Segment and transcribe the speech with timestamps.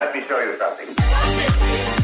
[0.00, 1.97] Let me show you something.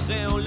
[0.00, 0.39] museo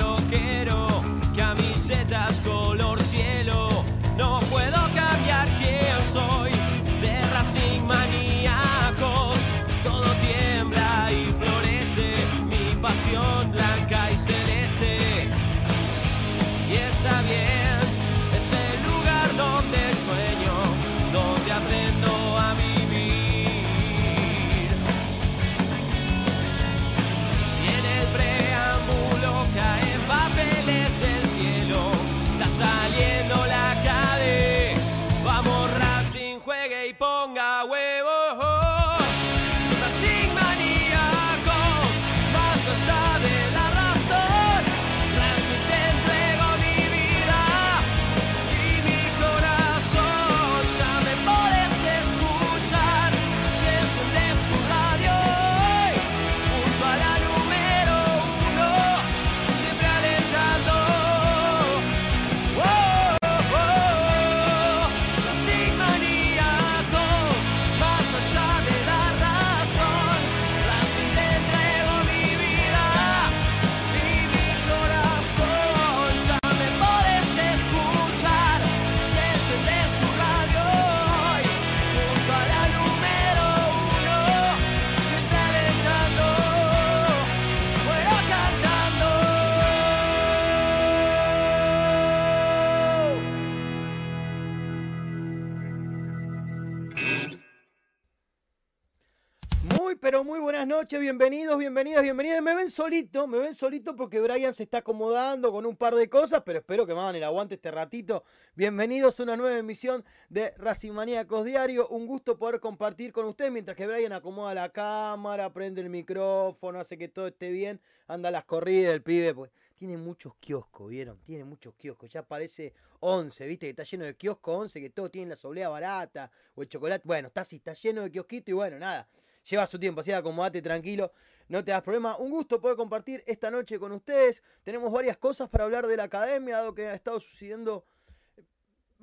[100.43, 102.41] buenas noches, bienvenidos, bienvenidas, bienvenidas.
[102.41, 106.09] Me ven solito, me ven solito porque Brian se está acomodando con un par de
[106.09, 108.25] cosas, pero espero que me hagan el aguante este ratito.
[108.53, 111.87] Bienvenidos a una nueva emisión de Racing Maníacos Diario.
[111.87, 116.77] Un gusto poder compartir con ustedes mientras que Brian acomoda la cámara, prende el micrófono,
[116.77, 120.89] hace que todo esté bien, anda a las corridas el pibe, pues tiene muchos kioscos,
[120.89, 121.19] ¿vieron?
[121.25, 123.67] Tiene muchos kioscos, ya parece 11, ¿viste?
[123.67, 127.03] Que está lleno de kioscos 11, que todo tiene la soblea barata o el chocolate.
[127.05, 129.07] Bueno, está así, está lleno de kiosquitos y bueno, nada
[129.43, 131.11] lleva su tiempo, así que acomodate tranquilo,
[131.47, 132.17] no te das problema.
[132.17, 134.41] Un gusto poder compartir esta noche con ustedes.
[134.63, 137.85] Tenemos varias cosas para hablar de la academia, dado que ha estado sucediendo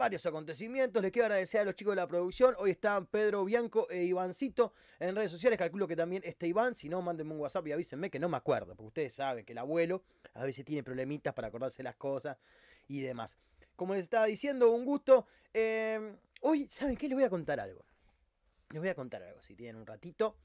[0.00, 1.02] varios acontecimientos.
[1.02, 2.54] Les quiero agradecer a los chicos de la producción.
[2.58, 5.58] Hoy están Pedro Bianco e Ivancito en redes sociales.
[5.58, 6.74] Calculo que también está Iván.
[6.74, 9.52] Si no, mándenme un WhatsApp y avísenme que no me acuerdo, porque ustedes saben que
[9.52, 12.38] el abuelo a veces tiene problemitas para acordarse las cosas
[12.88, 13.36] y demás.
[13.76, 15.26] Como les estaba diciendo, un gusto.
[15.52, 17.06] Eh, hoy, ¿saben qué?
[17.06, 17.84] Les voy a contar algo.
[18.70, 20.36] Les voy a contar algo, si tienen un ratito.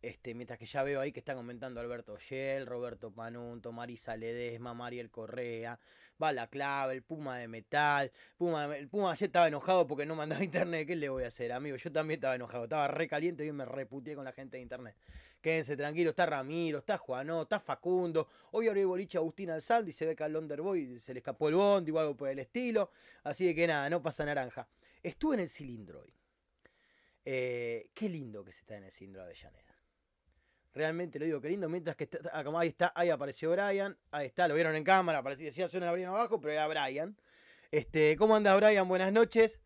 [0.00, 4.72] Este, mientras que ya veo ahí que están comentando Alberto Shell, Roberto Panunto, Marisa Ledesma,
[4.72, 5.78] Mariel Correa,
[6.22, 8.12] va la clave, el Puma de metal.
[8.36, 10.86] Puma de- el Puma ayer estaba enojado porque no mandaba internet.
[10.86, 11.76] ¿Qué le voy a hacer, amigo?
[11.76, 14.96] Yo también estaba enojado, estaba re caliente y me reputeé con la gente de internet.
[15.40, 18.28] Quédense tranquilos, está Ramiro, está Juanó, está Facundo.
[18.52, 21.90] Hoy abrió boliche Agustín Alzaldi, se ve que al Underboy se le escapó el bondi
[21.92, 22.90] o algo por el estilo.
[23.24, 24.68] Así que nada, no pasa naranja.
[25.02, 26.12] Estuve en el cilindro hoy.
[27.30, 29.76] Eh, qué lindo que se está en el cilindro de Avellaneda.
[30.72, 31.68] Realmente lo digo, qué lindo.
[31.68, 33.94] Mientras que está, ah, como ahí está, ahí apareció Brian.
[34.12, 35.22] Ahí está, lo vieron en cámara.
[35.22, 37.14] Parecía, decía suena Brian abajo, pero era Brian.
[37.70, 38.88] Este, ¿cómo andas, Brian?
[38.88, 39.60] Buenas noches.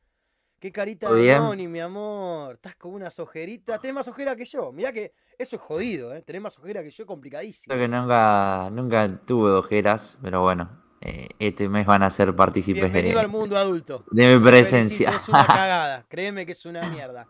[0.58, 1.38] Qué carita ¿Todo de?
[1.38, 2.54] Noni, mi amor.
[2.56, 3.80] Estás con unas ojeritas.
[3.80, 4.72] Tenés más ojera que yo.
[4.72, 6.22] Mirá que eso es jodido, ¿eh?
[6.22, 7.72] Tenés más ojera que yo, complicadísimo.
[7.72, 12.82] Creo que nunca, nunca tuve ojeras, pero bueno, eh, este mes van a ser partícipes
[12.82, 14.04] Bienvenido al de, mundo adulto.
[14.10, 15.10] de mi presencia.
[15.10, 16.06] Es una cagada.
[16.08, 17.28] Créeme que es una mierda.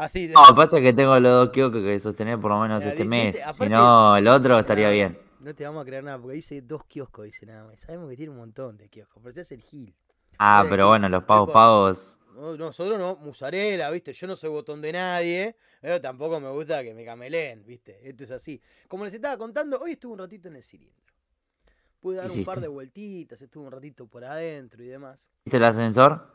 [0.00, 0.34] Así de.
[0.34, 3.36] No, pasa que tengo los dos kioscos que sostener por lo menos Mira, este mes.
[3.36, 5.18] Si aparte- no, el otro estaría bien.
[5.40, 7.80] No te vamos a creer nada, porque dice dos kioscos, dice nada más.
[7.80, 9.94] Sabemos que tiene un montón de kioscos, pero ese es el Gil.
[10.38, 12.20] Ah, pero ¿qué- bueno, los pagos pagos.
[12.34, 14.12] No, nosotros no, musarela, ¿viste?
[14.14, 18.00] Yo no soy botón de nadie, pero tampoco me gusta que me cameleen, ¿viste?
[18.08, 18.58] Esto es así.
[18.88, 20.96] Como les estaba contando, hoy estuve un ratito en el cilindro.
[22.00, 25.26] Pude dar un par de vueltitas, estuve un ratito por adentro y demás.
[25.44, 26.26] ¿Viste el ascensor?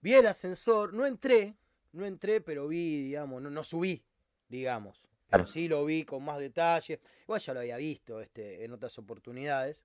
[0.00, 1.54] Vi el ascensor, no entré,
[1.92, 4.02] no entré, pero vi, digamos, no, no subí,
[4.48, 5.04] digamos.
[5.30, 7.00] Pero sí lo vi con más detalle.
[7.22, 9.82] Igual ya lo había visto este, en otras oportunidades.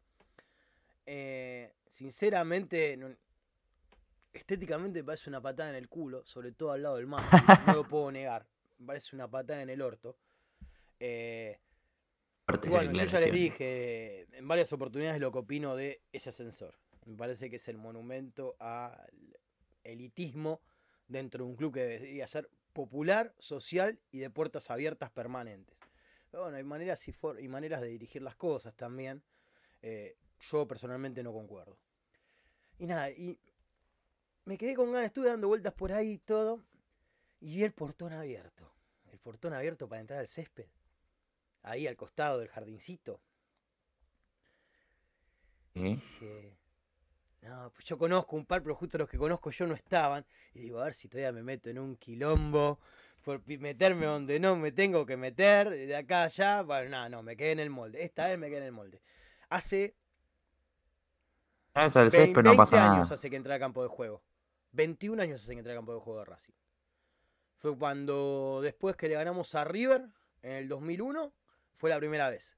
[1.06, 3.16] Eh, sinceramente, no-
[4.34, 7.22] estéticamente me parece una patada en el culo, sobre todo al lado del mar.
[7.66, 8.46] no lo puedo negar.
[8.80, 10.18] Me parece una patada en el orto.
[11.00, 11.58] Eh,
[12.68, 16.76] bueno, yo ya les dije en varias oportunidades lo que opino de ese ascensor.
[17.06, 19.10] Me parece que es el monumento al
[19.84, 20.60] elitismo
[21.08, 25.80] dentro de un club que debería ser popular, social y de puertas abiertas permanentes.
[26.30, 29.24] Pero bueno, hay maneras y, for- y maneras de dirigir las cosas también.
[29.82, 31.78] Eh, yo personalmente no concuerdo.
[32.80, 33.40] Y nada, y
[34.46, 36.64] me quedé con ganas, estuve dando vueltas por ahí y todo,
[37.40, 38.72] y vi el portón abierto.
[39.12, 40.68] El portón abierto para entrar al césped
[41.64, 43.20] ahí al costado del jardincito.
[45.74, 45.82] ¿Sí?
[45.96, 46.57] Dije,
[47.42, 50.26] no, pues yo conozco un par, pero justo los que conozco yo no estaban.
[50.54, 52.80] Y digo, a ver si todavía me meto en un quilombo
[53.24, 56.62] por meterme donde no me tengo que meter, de acá a allá.
[56.62, 58.04] Bueno, nada, no, me quedé en el molde.
[58.04, 59.02] Esta vez me quedé en el molde.
[59.50, 59.96] Hace
[61.74, 63.16] del 20 césped no pasa años nada.
[63.16, 64.24] hace que entré al campo de juego.
[64.72, 66.54] 21 años hace que entré al campo de juego de Racing.
[67.58, 70.08] Fue cuando, después que le ganamos a River,
[70.42, 71.34] en el 2001,
[71.76, 72.58] fue la primera vez.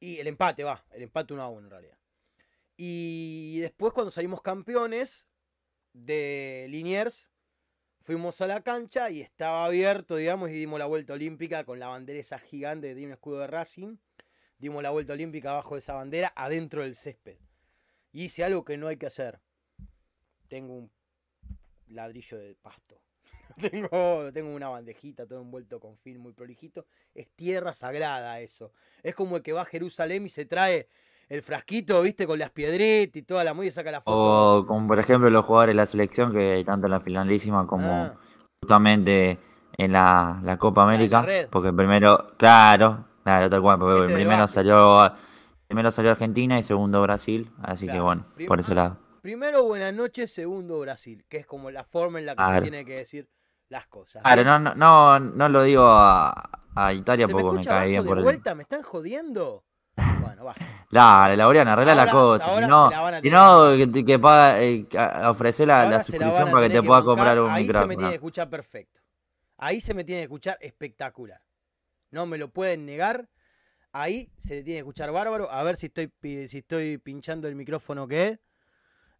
[0.00, 1.99] Y el empate, va, el empate 1 a 1 en realidad.
[2.82, 5.26] Y después cuando salimos campeones
[5.92, 7.30] de Liniers,
[8.00, 11.88] fuimos a la cancha y estaba abierto, digamos, y dimos la vuelta olímpica con la
[11.88, 13.98] bandera esa gigante tiene un escudo de Racing.
[14.56, 17.36] Dimos la vuelta olímpica abajo de esa bandera, adentro del césped.
[18.12, 19.40] Y hice algo que no hay que hacer.
[20.48, 20.90] Tengo un
[21.88, 22.98] ladrillo de pasto.
[23.60, 26.86] tengo, tengo una bandejita, todo envuelto con film muy prolijito.
[27.14, 28.72] Es tierra sagrada eso.
[29.02, 30.88] Es como el que va a Jerusalén y se trae
[31.30, 34.58] el frasquito, viste, con las piedritas y toda la muy saca la foto.
[34.58, 37.86] O como por ejemplo los jugadores de la selección, que tanto en la finalísima como
[37.88, 38.14] Ah.
[38.62, 39.38] justamente
[39.78, 41.24] en la, la Copa Ah, la América.
[41.50, 45.12] Porque primero, claro, claro, tal cual, porque primero salió,
[45.68, 47.50] primero salió Argentina y segundo Brasil.
[47.62, 48.96] Así que bueno, Prim- por ese ah, lado.
[49.22, 52.84] Primero, buenas noches, segundo, Brasil, que es como la forma en la que se tiene
[52.84, 53.28] que decir
[53.68, 54.22] las cosas.
[54.24, 57.78] Claro, no, no, no, no lo digo a, a Italia ¿Se me porque me escucha
[57.78, 58.24] cae bien por el.
[58.24, 58.54] vuelta?
[58.56, 59.62] ¿Me están jodiendo?
[60.42, 60.54] Bueno, va.
[60.90, 62.46] Dale, Laureano, arregla la Ahora- cosa.
[62.46, 64.86] ahora Si no, la si no que, te- que paga, eh,
[65.26, 67.96] ofrecer la, la la suscripción para que te pueda comprar un Ahí se me micrófono.
[67.96, 69.00] tiene que escuchar perfecto.
[69.58, 71.40] Ahí se me tiene que escuchar espectacular.
[72.10, 73.28] No me lo pueden negar.
[73.92, 75.50] Ahí se le tiene que escuchar bárbaro.
[75.50, 78.38] A ver si estoy, si estoy pinchando el micrófono que es.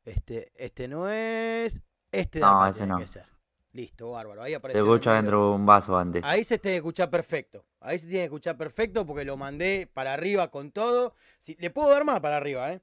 [0.04, 1.80] Este, este no es.
[2.10, 2.98] Este No, ese tiene no.
[2.98, 3.26] que ser.
[3.72, 4.42] Listo, bárbaro.
[4.42, 4.82] Ahí Te apareció.
[4.82, 6.22] escucha dentro de un vaso antes.
[6.24, 7.64] Ahí se tiene que escuchar perfecto.
[7.80, 11.14] Ahí se tiene que escuchar perfecto porque lo mandé para arriba con todo.
[11.40, 12.80] Si, le puedo dar más para arriba, ¿eh?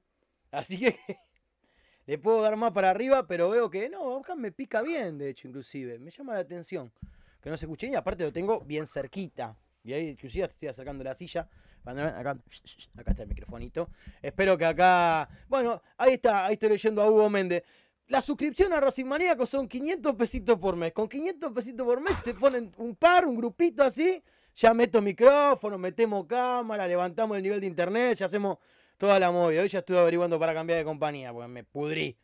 [0.50, 0.98] Así que
[2.06, 5.30] le puedo dar más para arriba, pero veo que no, acá me pica bien, de
[5.30, 5.98] hecho, inclusive.
[5.98, 6.92] Me llama la atención
[7.40, 9.56] que no se escuche y aparte lo tengo bien cerquita.
[9.84, 11.48] Y ahí, inclusive, estoy acercando la silla.
[11.84, 12.36] Acá,
[12.96, 13.88] acá está el microfonito.
[14.20, 15.28] Espero que acá.
[15.48, 17.62] Bueno, ahí está, ahí estoy leyendo a Hugo Méndez.
[18.08, 20.92] La suscripción a Racing Maníaco son 500 pesitos por mes.
[20.92, 24.22] Con 500 pesitos por mes se ponen un par, un grupito así.
[24.58, 28.58] Ya meto micrófono, metemos cámara, levantamos el nivel de internet, ya hacemos
[28.96, 29.62] toda la movida.
[29.62, 32.18] Hoy ya estuve averiguando para cambiar de compañía porque me pudrí.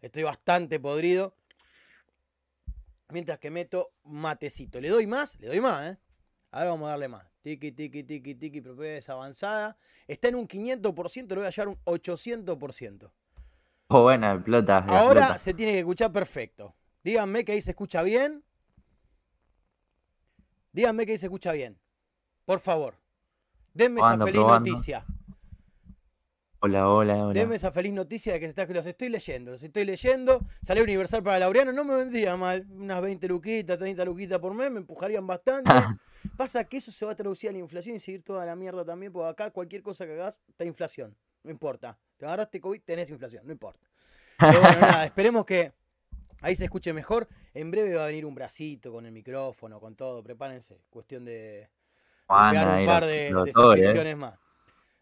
[0.00, 1.36] Estoy bastante podrido.
[3.10, 4.80] Mientras que meto matecito.
[4.80, 5.38] ¿Le doy más?
[5.38, 5.98] Le doy más, ¿eh?
[6.50, 7.24] Ahora vamos a darle más.
[7.42, 9.76] Tiki, tiki, tiki, tiki, propiedades avanzada.
[10.08, 13.12] Está en un 500%, le voy a hallar un 800%.
[13.86, 14.78] Oh, bueno, explota.
[14.78, 15.38] Ahora explota.
[15.38, 16.74] se tiene que escuchar perfecto.
[17.04, 18.42] Díganme que ahí se escucha bien.
[20.76, 21.78] Díganme que se escucha bien.
[22.44, 22.98] Por favor.
[23.72, 24.70] Denme esa feliz probando.
[24.70, 25.06] noticia.
[26.60, 27.32] Hola, hola, hola.
[27.32, 29.52] Denme esa feliz noticia de que, está, que los estoy leyendo.
[29.52, 30.46] Los estoy leyendo.
[30.60, 31.72] Salió Universal para Laureano.
[31.72, 32.66] No me vendría mal.
[32.68, 34.70] Unas 20 luquitas, 30 luquitas por mes.
[34.70, 35.70] Me empujarían bastante.
[36.36, 38.84] Pasa que eso se va a traducir a la inflación y seguir toda la mierda
[38.84, 39.14] también.
[39.14, 41.16] Porque acá cualquier cosa que hagas está inflación.
[41.42, 41.98] No importa.
[42.18, 43.46] Te agarraste COVID, tenés inflación.
[43.46, 43.88] No importa.
[44.38, 45.72] Pero bueno, nada, esperemos que
[46.42, 47.26] ahí se escuche mejor.
[47.56, 50.22] En breve va a venir un bracito con el micrófono, con todo.
[50.22, 50.78] Prepárense.
[50.90, 51.70] Cuestión de
[52.28, 53.32] ahí un par de, eh.
[53.46, 54.38] suscripciones más.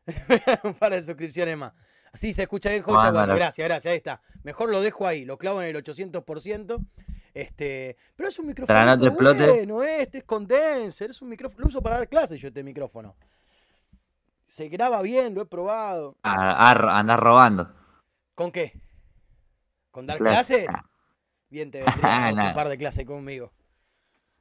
[0.62, 1.72] Un par de suscripciones más.
[2.12, 2.96] Así se escucha bien, joya.
[2.96, 3.90] Manda Bueno, la- gracias, gracias.
[3.90, 4.22] Ahí está.
[4.44, 5.24] Mejor lo dejo ahí.
[5.24, 6.78] Lo clavo en el 800%.
[7.32, 8.78] Este, pero es un micrófono.
[8.78, 9.48] Para no te explote.
[9.48, 11.10] Bueno, este es condenser.
[11.10, 11.60] Es un micrófono.
[11.62, 13.16] Lo uso para dar clases yo este micrófono.
[14.46, 16.16] Se graba bien, lo he probado.
[16.22, 17.74] Ah, ah, andás robando.
[18.36, 18.80] ¿Con qué?
[19.90, 20.68] ¿Con dar Clase.
[21.54, 23.52] Bien, te vendría un par de clases conmigo.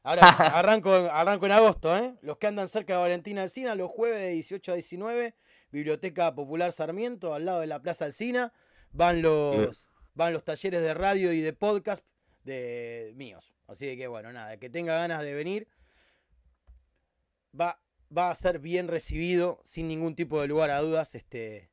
[0.02, 2.16] Ahora arranco, arranco en agosto, ¿eh?
[2.24, 5.36] Los que andan cerca de Valentina Alcina, los jueves de 18 a 19,
[5.70, 8.52] Biblioteca Popular Sarmiento, al lado de la Plaza Alcina,
[8.94, 12.04] van los, van los talleres de radio y de podcast
[12.46, 13.54] de míos.
[13.68, 15.68] Así que bueno, nada, el que tenga ganas de venir,
[17.54, 17.80] va,
[18.16, 21.70] va a ser bien recibido, sin ningún tipo de lugar a dudas, este,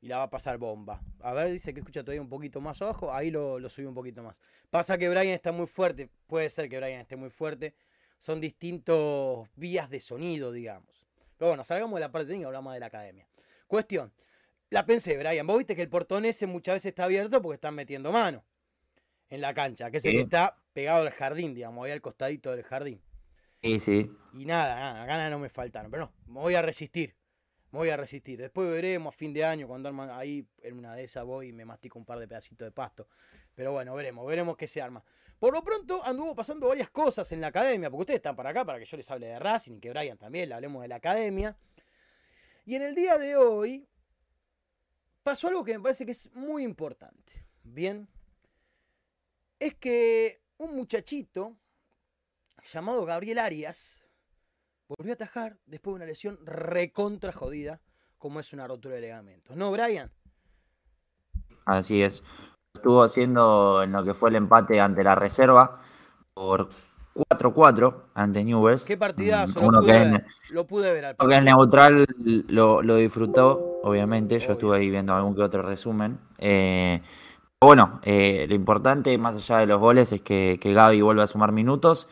[0.00, 1.02] y la va a pasar bomba.
[1.20, 3.94] A ver, dice que escucha todavía un poquito más abajo, ahí lo, lo subí un
[3.94, 4.40] poquito más.
[4.70, 7.74] Pasa que Brian está muy fuerte, puede ser que Brian esté muy fuerte,
[8.18, 11.06] son distintos vías de sonido, digamos.
[11.36, 13.28] Pero bueno, salgamos de la parte técnica y hablamos de la academia.
[13.66, 14.12] Cuestión,
[14.70, 17.74] la pensé, Brian, vos viste que el portón ese muchas veces está abierto porque están
[17.74, 18.44] metiendo mano
[19.28, 22.50] en la cancha, que es el que está pegado al jardín, digamos, ahí al costadito
[22.50, 23.00] del jardín.
[23.62, 24.10] Sí, sí.
[24.34, 25.90] Y nada, nada, ganas no me faltaron.
[25.90, 27.14] Pero no, me voy a resistir.
[27.72, 28.38] Me voy a resistir.
[28.38, 31.52] Después veremos a fin de año cuando arman ahí en una de esas voy y
[31.52, 33.08] me mastico un par de pedacitos de pasto.
[33.54, 35.02] Pero bueno, veremos, veremos qué se arma.
[35.38, 38.64] Por lo pronto anduvo pasando varias cosas en la academia, porque ustedes están para acá
[38.64, 40.96] para que yo les hable de Racing y que Brian también le hablemos de la
[40.96, 41.56] academia.
[42.64, 43.86] Y en el día de hoy
[45.22, 47.44] pasó algo que me parece que es muy importante.
[47.62, 48.08] Bien.
[49.58, 51.56] Es que un muchachito
[52.72, 54.05] llamado Gabriel Arias
[54.88, 57.80] volvió a atajar después de una lesión recontra jodida,
[58.18, 59.56] como es una rotura de ligamentos.
[59.56, 60.10] ¿No, Brian?
[61.64, 62.22] Así es.
[62.74, 65.80] Estuvo haciendo en lo que fue el empate ante la reserva
[66.34, 66.68] por
[67.14, 68.84] 4-4 ante Newell's.
[68.84, 72.06] Qué partidazo, lo pude, que es, ver, lo pude ver al que es neutral
[72.48, 74.38] lo, lo disfrutó, obviamente.
[74.38, 76.20] Yo estuve ahí viendo algún que otro resumen.
[76.38, 77.02] Eh,
[77.60, 81.26] Bueno, eh, lo importante, más allá de los goles, es que, que Gaby vuelva a
[81.26, 82.08] sumar minutos.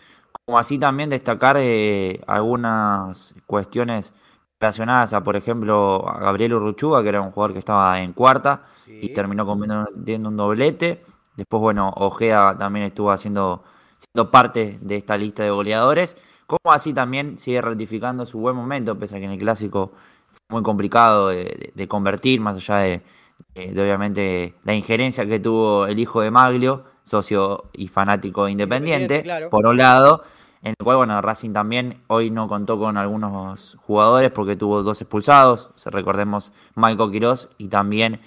[0.46, 4.12] Como así también destacar eh, algunas cuestiones
[4.60, 8.64] relacionadas a, por ejemplo, a Gabriel Urruchuga, que era un jugador que estaba en cuarta
[8.86, 11.02] y terminó convirtiendo un doblete.
[11.36, 13.64] Después, bueno, Ojeda también estuvo haciendo,
[13.98, 16.16] siendo parte de esta lista de goleadores.
[16.46, 19.92] Como así también sigue ratificando su buen momento, pese a que en el clásico
[20.30, 23.02] fue muy complicado de, de- de convertir, más allá de,
[23.54, 28.52] de- de, obviamente la injerencia que tuvo el hijo de Maglio, socio y fanático de
[28.52, 29.50] Independiente, Independiente, claro.
[29.50, 30.22] por un lado,
[30.62, 35.00] en el cual, bueno, Racing también hoy no contó con algunos jugadores porque tuvo dos
[35.02, 38.20] expulsados, recordemos Michael Quirós y también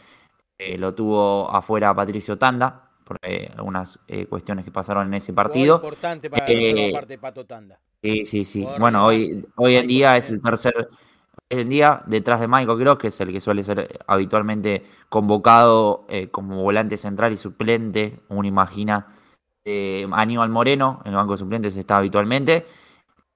[0.60, 5.32] eh, lo tuvo afuera Patricio Tanda, por eh, algunas eh, cuestiones que pasaron en ese
[5.34, 5.76] partido.
[5.76, 7.80] importante para la Eh, aparte de Pato Tanda.
[8.04, 8.60] Sí, sí, sí.
[8.62, 10.90] Jugador Bueno, hoy, hoy en día es el tercer,
[11.50, 16.06] hoy en día detrás de Michael Cross, que es el que suele ser habitualmente convocado
[16.10, 19.08] eh, como volante central y suplente, uno imagina,
[19.66, 22.66] eh, Aníbal Moreno, en el banco de suplentes está habitualmente.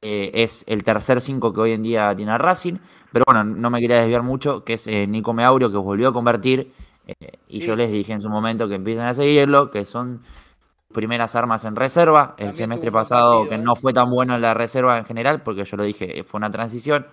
[0.01, 2.75] Eh, es el tercer 5 que hoy en día tiene Racing,
[3.11, 6.13] pero bueno, no me quería desviar mucho, que es eh, Nico Meaurio, que volvió a
[6.13, 6.73] convertir,
[7.07, 7.13] eh,
[7.47, 7.67] y Sí.
[7.67, 10.21] yo les dije en su momento que empiecen a seguirlo, que son
[10.93, 12.35] primeras armas en reserva.
[12.37, 13.63] El También semestre pasado, partido, que ¿eh?
[13.63, 16.51] no fue tan bueno en la reserva en general, porque yo lo dije, fue una
[16.51, 17.07] transición.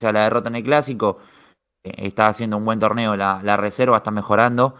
[0.00, 1.18] O sea, la derrota en el clásico,
[1.84, 4.76] eh, está haciendo un buen torneo, la, la reserva está mejorando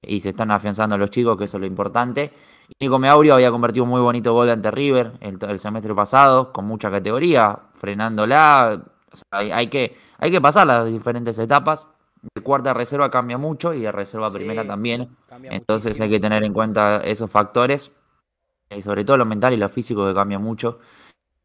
[0.00, 2.32] y se están afianzando los chicos, que eso es lo importante.
[2.68, 6.52] Y Nico Meaurio había convertido un muy bonito gol ante River el, el semestre pasado,
[6.52, 8.80] con mucha categoría, frenándola.
[9.12, 11.88] O sea, hay, hay que, hay que pasar las diferentes etapas.
[12.34, 15.08] De cuarta a reserva cambia mucho y de reserva Sí, primera también.
[15.50, 16.04] Entonces muchísimo.
[16.04, 17.90] hay que tener en cuenta esos factores,
[18.70, 20.78] y sobre todo lo mental y lo físico que cambia mucho,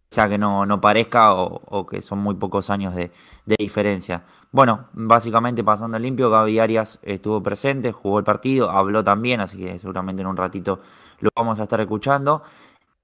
[0.09, 3.11] ya que no, no parezca o, que son muy pocos años de,
[3.45, 4.23] de diferencia.
[4.51, 9.77] Bueno, básicamente pasando limpio, Gaby Arias estuvo presente, jugó el partido, habló también, así que
[9.79, 10.79] seguramente en un ratito
[11.19, 12.43] lo vamos a estar escuchando.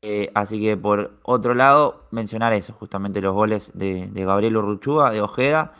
[0.01, 5.21] Eh, así que por otro lado, mencionar eso, justamente los goles de, Gabriel Urruchuga, de
[5.21, 5.73] Ojeda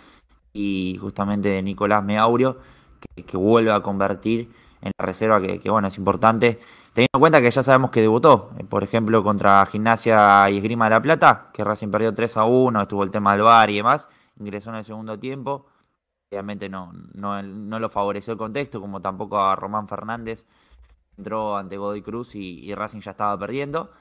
[0.54, 2.60] y justamente de Nicolás Meaurio,
[3.16, 6.60] que, que vuelve a convertir en la reserva, que, que, bueno, es importante,
[6.94, 10.86] teniendo en cuenta que ya sabemos que debutó, eh, por ejemplo, contra Gimnasia y Esgrima
[10.86, 13.78] de la Plata, que Racing perdió 3 a 1, estuvo el tema del VAR y
[13.78, 14.08] demás,
[14.40, 15.68] ingresó en el segundo tiempo,
[16.32, 20.46] obviamente no, no, no lo favoreció el contexto, como tampoco a Román Fernández,
[21.18, 23.92] entró ante Godoy Cruz y, Racing ya estaba perdiendo.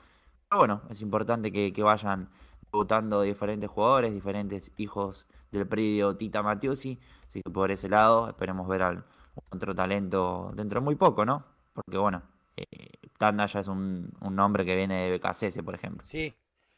[0.48, 2.31] Pero bueno, es importante que, que vayan
[2.72, 6.98] debutando diferentes jugadores, diferentes hijos del predio Tita Matiusi.
[7.28, 9.05] Así que por ese lado esperemos ver al
[9.50, 11.44] otro talento dentro de muy poco, ¿no?
[11.74, 12.22] Porque bueno,
[12.57, 16.07] eh, Tanda ya es un, un nombre que viene de BKCS, por ejemplo.
[16.07, 16.35] Sí,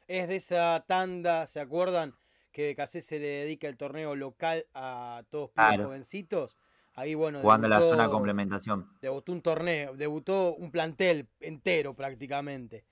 [0.08, 2.14] es de esa tanda, ¿se acuerdan?
[2.52, 5.84] Que se le dedica el torneo local a todos Claro.
[5.84, 6.56] jovencitos.
[6.94, 8.88] Ahí, bueno, Jugando la zona debutó- complementación.
[9.00, 12.84] debutó un torneo, debutó un plantel entero prácticamente.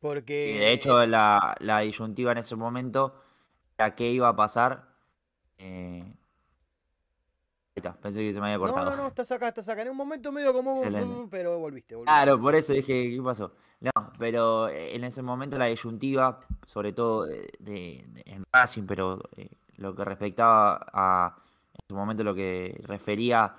[0.00, 3.20] Porque Y de hecho, la, la disyuntiva en ese momento
[3.78, 4.88] era qué iba a pasar.
[5.58, 6.14] eh,
[7.82, 8.90] pensé que se me había no, cortado.
[8.90, 9.82] no, no, estás acá, estás acá.
[9.82, 11.28] En un momento medio como Excelente.
[11.30, 12.12] pero volviste, volviste.
[12.12, 13.52] Claro, por eso dije, ¿qué pasó?
[13.80, 18.84] No, pero eh, en ese momento la disyuntiva, sobre todo de, de- de- en Racing,
[18.86, 21.36] pero eh, lo que respectaba a,
[21.74, 23.54] en su momento lo que refería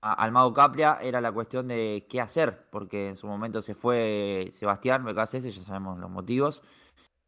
[0.00, 3.74] a- al Mago Capria era la cuestión de qué hacer, porque en su momento se
[3.74, 6.62] fue Sebastián BKCS, ya sabemos los motivos,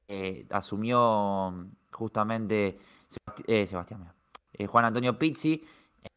[0.08, 1.52] eh, asumió
[1.92, 4.12] justamente Sebasti- eh, Sebastián,
[4.66, 5.64] Juan Antonio Pizzi,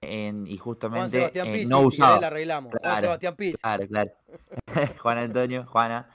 [0.02, 2.20] en- y Juan justamente Sebastián eh, no usaba.
[2.20, 2.74] la arreglamos.
[2.82, 3.58] Juan Sebastián Pizzi.
[3.62, 4.12] Claro, claro.
[5.02, 6.10] Juan Antonio, Juana,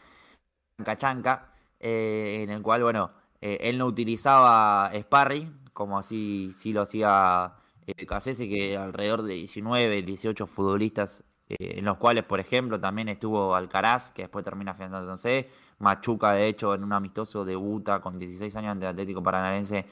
[0.78, 6.72] Chanca Chanca, eh, en el cual, bueno, eh, él no utilizaba sparring, como así sí
[6.72, 7.52] lo hacía
[7.86, 13.54] eh, Cacese, que alrededor de 19, 18 futbolistas, en los cuales, por ejemplo, también estuvo
[13.54, 18.72] Alcaraz, que después termina afianzándose, Machuca, de hecho, en un amistoso debuta con 16 años
[18.72, 19.86] ante Atlético Paranaense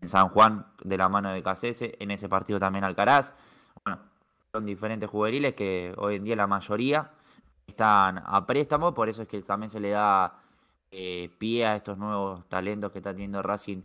[0.00, 3.34] en San Juan, de la mano de Cacese, en ese partido también Alcaraz.
[3.84, 4.00] Bueno,
[4.52, 7.10] son diferentes juveniles que hoy en día la mayoría
[7.66, 10.38] están a préstamo, por eso es que también se le da
[10.90, 13.82] eh, pie a estos nuevos talentos que está teniendo Racing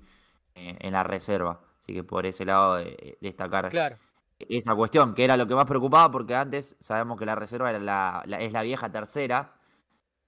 [0.55, 1.59] eh, en la reserva.
[1.83, 3.97] Así que por ese lado eh, destacar Claro.
[4.39, 7.79] esa cuestión, que era lo que más preocupaba, porque antes sabemos que la reserva era
[7.79, 9.51] la, la- es la vieja tercera.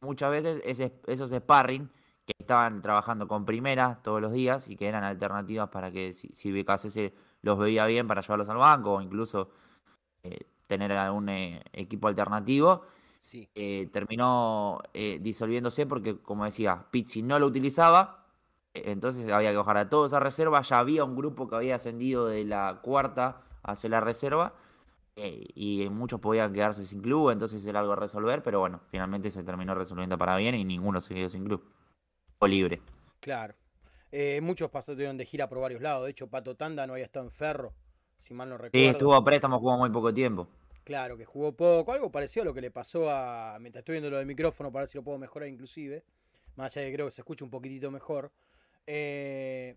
[0.01, 1.89] Muchas veces ese- esos sparring
[2.25, 6.29] que estaban trabajando con primera todos los días y que eran alternativas para que si,
[6.29, 9.49] si BKCS los veía bien para llevarlos al banco o incluso
[10.23, 12.83] eh, tener algún eh, equipo alternativo,
[13.19, 13.49] Sí.
[13.55, 18.25] eh, terminó eh, disolviéndose porque, como decía, Pizzi no lo utilizaba,
[18.73, 21.75] eh, entonces había que bajar a todos a reserva, ya había un grupo que había
[21.75, 24.53] ascendido de la cuarta hacia la reserva,
[25.15, 29.31] eh, y muchos podían quedarse sin club, entonces era algo a resolver, pero bueno, finalmente
[29.31, 31.63] se terminó resolviendo para bien y ninguno se quedó sin club.
[32.41, 32.79] Libre.
[33.19, 33.55] Claro.
[34.11, 36.05] Eh, muchos pasaron de gira por varios lados.
[36.05, 37.73] De hecho, Pato Tanda no había estado en Ferro,
[38.19, 38.77] si mal no recuerdo.
[38.77, 40.47] Sí, estuvo a préstamo, jugó muy poco tiempo.
[40.83, 43.57] Claro, que jugó poco, algo parecido a lo que le pasó a.
[43.59, 46.03] Mientras estoy viendo lo del micrófono, para ver si lo puedo mejorar inclusive.
[46.55, 48.31] Más allá de que creo que se escucha un poquitito mejor.
[48.85, 49.75] Eh,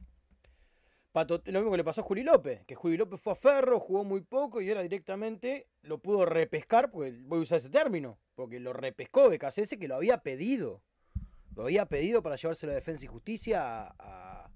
[1.11, 3.81] Pato- lo mismo que le pasó a Juli López, que Juli López fue a Ferro,
[3.81, 8.19] jugó muy poco y ahora directamente lo pudo repescar, porque voy a usar ese término,
[8.35, 10.83] porque lo repescó BKCS que lo había pedido.
[11.59, 14.49] Lo había pedido para llevárselo a Defensa y Justicia a,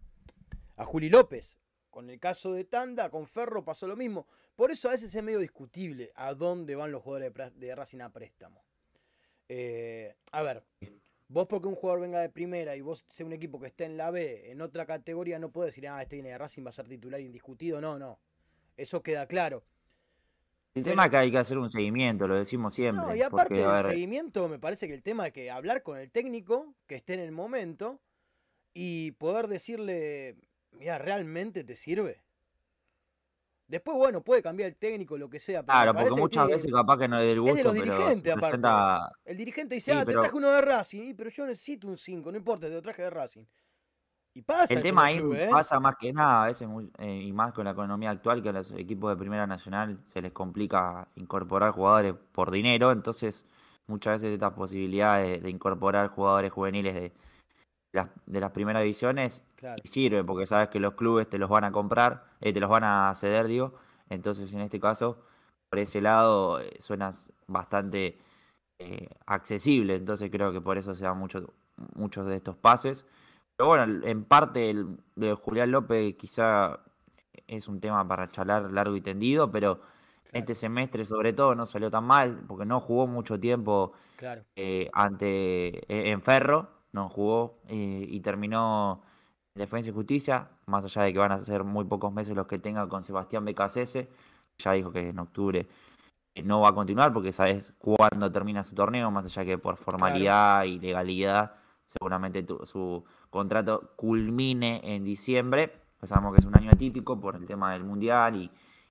[0.77, 1.59] a, Juli López.
[1.91, 4.29] Con el caso de Tanda, con Ferro pasó lo mismo.
[4.55, 8.03] Por eso a veces es medio discutible a dónde van los jugadores de, de Racing
[8.03, 8.63] a préstamo.
[9.49, 10.63] Eh, a ver,
[11.27, 13.97] vos porque un jugador venga de primera y vos sea un equipo que esté en
[13.97, 16.73] la B, en otra categoría, no puedes decir, ah, este viene de Racing, va a
[16.73, 17.81] ser titular indiscutido.
[17.81, 18.21] No, no.
[18.77, 19.65] Eso queda claro.
[20.75, 23.05] El tema es que hay que hacer un seguimiento, lo decimos siempre.
[23.05, 25.83] No, y aparte porque, del ver, seguimiento, me parece que el tema es que hablar
[25.83, 28.01] con el técnico, que esté en el momento,
[28.75, 30.37] y poder decirle,
[30.73, 32.23] mira, ¿realmente te sirve?
[33.69, 35.63] Después, bueno, puede cambiar el técnico, lo que sea.
[35.63, 37.85] pero Claro, porque muchas veces capaz que no es del es de gusto, los pero
[37.97, 38.59] dirigentes, aparte.
[38.59, 41.87] presenta El dirigente dice, Sí, ah, te traje uno de Racing, "Y, pero yo necesito
[41.89, 43.45] un 5, no importa, te lo traje de Racing.
[44.35, 45.49] Y pasa El tema ahí clubes, ¿eh?
[45.51, 48.49] pasa más que nada, a veces muy- eh, y más con la economía actual, que
[48.49, 53.45] a los equipos de Primera Nacional se les complica incorporar jugadores por dinero, entonces
[53.87, 57.13] muchas veces estas posibilidades de incorporar jugadores juveniles de
[57.93, 59.83] las, de las primeras divisiones Claro.
[59.85, 62.85] sirve, porque sabes que los clubes te los van a comprar, eh, te los van
[62.85, 63.75] a ceder, digo,
[64.09, 65.19] entonces en este caso,
[65.69, 68.19] por ese lado, eh, suenas bastante
[68.79, 71.45] eh, accesible, entonces creo que por eso se dan muchos
[71.95, 73.05] muchos de estos pases.
[73.57, 76.81] Pero bueno, en parte el de Julián López quizá
[77.47, 79.81] es un tema para charlar largo y tendido, pero
[80.33, 84.43] este semestre sobre todo no salió tan mal, porque no jugó mucho tiempo Claro.
[84.57, 89.03] eh, ante eh, en Ferro, no jugó eh, y terminó
[89.55, 92.47] en Defensa y Justicia, más allá de que van a ser muy pocos meses los
[92.47, 94.09] que tenga con Sebastián Becasese,
[94.59, 95.67] ya dijo que en octubre
[96.35, 99.77] eh, no va a continuar porque sabes cuándo termina su torneo, más allá que por
[99.77, 101.57] formalidad y legalidad,
[101.99, 105.73] seguramente tu- su contrato culmine en diciembre,
[106.03, 108.51] sabemos que es un año atípico por el tema del Mundial y,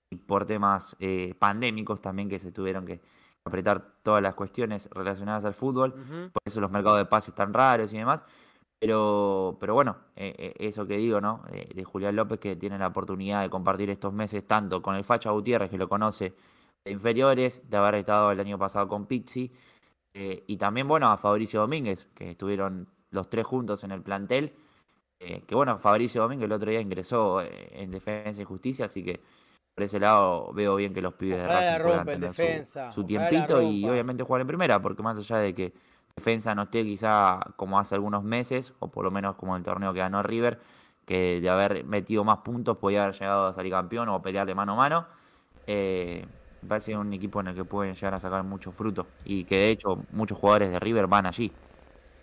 [0.10, 3.02] y por temas eh, pandémicos también que se tuvieron que
[3.44, 5.94] apretar todas las cuestiones relacionadas al fútbol,
[6.32, 8.24] por eso los mercados de pases tan raros y demás.
[8.80, 11.44] Pero, pero bueno, eh, eh, eso que digo, ¿no?
[11.52, 15.04] Eh, de Julián López que tiene la oportunidad de compartir estos meses tanto con el
[15.04, 16.34] Facha Gutiérrez, que lo conoce
[16.84, 19.52] de inferiores, de haber estado el año pasado con Pizzi,
[20.14, 24.54] eh, y también, bueno, a Fabricio Domínguez, que estuvieron los tres juntos en el plantel.
[25.20, 29.04] eh, que bueno, Fabricio Domínguez el otro día ingresó eh, en Defensa y Justicia, así
[29.04, 29.22] que
[29.76, 32.92] por ese lado veo bien que los pibes de Ojalá Racing puedan tener su- defensa,
[33.08, 35.74] tiempito y obviamente jugar en primera, porque más allá de que
[36.16, 39.94] defensa no esté quizá como hace algunos meses, o por lo menos como el torneo
[39.94, 40.60] que ganó River,
[41.06, 44.74] que de haber metido más puntos podía haber llegado a salir campeón o pelearle mano
[44.74, 45.06] a mano.
[45.68, 46.26] Eh,
[46.62, 49.58] me parece un equipo en el que pueden llegar a sacar mucho fruto y que
[49.58, 51.52] de hecho muchos jugadores de River van allí.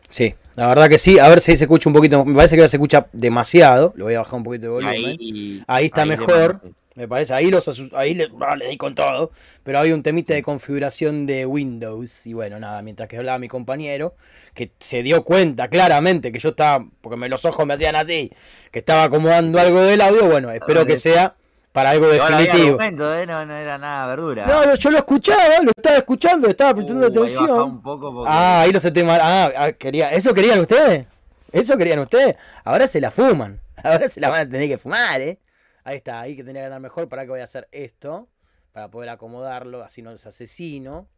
[0.09, 1.19] Sí, la verdad que sí.
[1.19, 2.25] A ver si se escucha un poquito.
[2.25, 3.93] Me parece que ahora se escucha demasiado.
[3.97, 4.95] Lo voy a bajar un poquito de volumen.
[5.07, 6.61] ahí, Ahí está mejor.
[6.95, 9.31] Me parece, ahí los ahí le, ah, le di con todo.
[9.63, 12.27] Pero hay un temita de configuración de Windows.
[12.27, 14.15] Y bueno, nada, mientras que hablaba mi compañero,
[14.55, 18.33] que se dio cuenta claramente que yo estaba, porque me, los ojos me hacían así,
[18.73, 20.27] que estaba acomodando algo del audio.
[20.27, 21.37] Bueno, espero que sea
[21.79, 22.81] para algo definitivo.
[22.83, 23.27] ¿eh?
[23.27, 24.47] no, no era nada verdura.
[24.47, 27.61] No, no, yo lo escuchaba, lo estaba escuchando, estaba prestando Uh, ahí atención.
[27.63, 29.19] un poco porque- Ah, ahí lo se tema.
[29.21, 31.07] Ah, ah, quería, ¿eso querían ustedes?
[31.53, 32.37] ¿Eso querían ustedes?
[32.65, 33.61] Ahora se la fuman.
[33.83, 35.39] Ahora se la van a tener que fumar, ¿eh?
[35.85, 37.09] Ahí está, ahí que tenía que andar mejor.
[37.09, 38.29] ¿Para que voy a hacer esto?
[38.73, 41.09] Para poder acomodarlo, así no los asesino.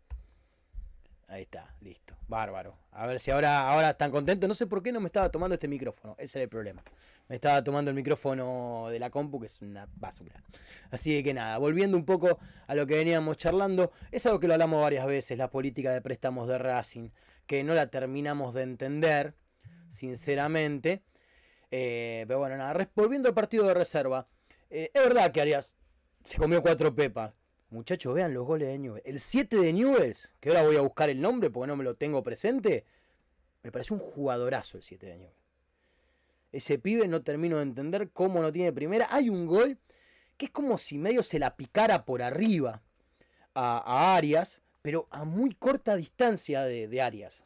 [1.30, 2.16] Ahí está, listo.
[2.26, 2.76] Bárbaro.
[2.90, 4.48] A ver si ahora, ahora están contentos.
[4.48, 6.16] No sé por qué no me estaba tomando este micrófono.
[6.18, 6.82] Ese era el problema.
[7.28, 10.42] Me estaba tomando el micrófono de la compu, que es una basura.
[10.90, 14.54] Así que nada, volviendo un poco a lo que veníamos charlando, es algo que lo
[14.54, 17.10] hablamos varias veces, la política de préstamos de Racing,
[17.46, 19.34] que no la terminamos de entender,
[19.88, 21.04] sinceramente.
[21.70, 24.26] Eh, pero bueno, nada, volviendo al partido de reserva,
[24.68, 25.72] eh, es verdad que Arias
[26.24, 27.32] se comió cuatro pepas.
[27.70, 29.02] Muchachos, vean los goles de Newell.
[29.04, 31.94] El 7 de Newells, que ahora voy a buscar el nombre porque no me lo
[31.94, 32.84] tengo presente,
[33.62, 35.34] me parece un jugadorazo el 7 de Newell.
[36.52, 39.06] Ese pibe no termino de entender cómo no tiene primera.
[39.08, 39.78] Hay un gol
[40.36, 42.82] que es como si medio se la picara por arriba
[43.54, 47.44] a, Arias, pero a muy corta distancia de, Arias.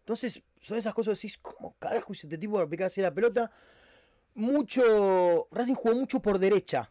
[0.00, 3.12] Entonces, son esas cosas que decís, ¿cómo carajo hizo este tipo para picar así la
[3.12, 3.50] pelota?
[4.34, 5.48] Mucho.
[5.50, 6.90] Racing jugó mucho por derecha.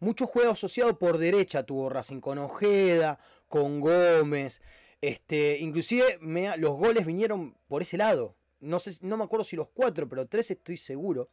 [0.00, 3.18] Mucho juego asociado por derecha tuvo Racing con Ojeda,
[3.48, 4.60] con Gómez.
[5.00, 8.34] Este, inclusive me- los goles vinieron por ese lado.
[8.60, 11.28] No, sé, no me acuerdo si los cuatro, pero tres estoy seguro.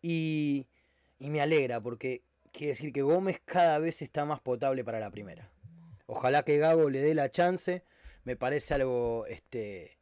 [0.00, 0.66] Y,
[1.18, 2.22] y me alegra porque
[2.52, 5.50] quiere decir que Gómez cada vez está más potable para la primera.
[6.06, 7.82] Ojalá que Gago le dé la chance.
[8.24, 9.98] Me parece algo, este,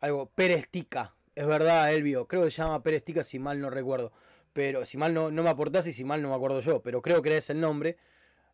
[0.00, 1.14] algo perestica.
[1.34, 2.26] Es verdad, Elvio.
[2.26, 4.12] Creo que se llama perestica si mal no recuerdo.
[4.56, 6.80] Pero si mal no, no me aportás y si mal no me acuerdo yo.
[6.80, 7.98] Pero creo que es el nombre.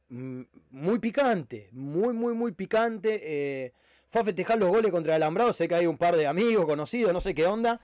[0.08, 0.42] Mm,
[0.72, 1.68] Muy picante.
[1.70, 3.20] Muy, muy, muy picante.
[3.22, 3.72] eh,
[4.08, 5.52] fue a festejar los goles contra el Alambrado.
[5.52, 7.80] Sé que hay un par de amigos, conocidos, no sé qué onda.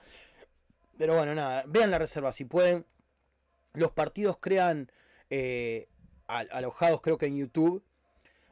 [0.97, 1.63] Pero bueno, nada.
[1.65, 2.85] Vean la reserva si pueden.
[3.73, 4.91] Los partidos crean
[5.29, 5.87] eh,
[6.27, 7.81] al- alojados, creo que en YouTube.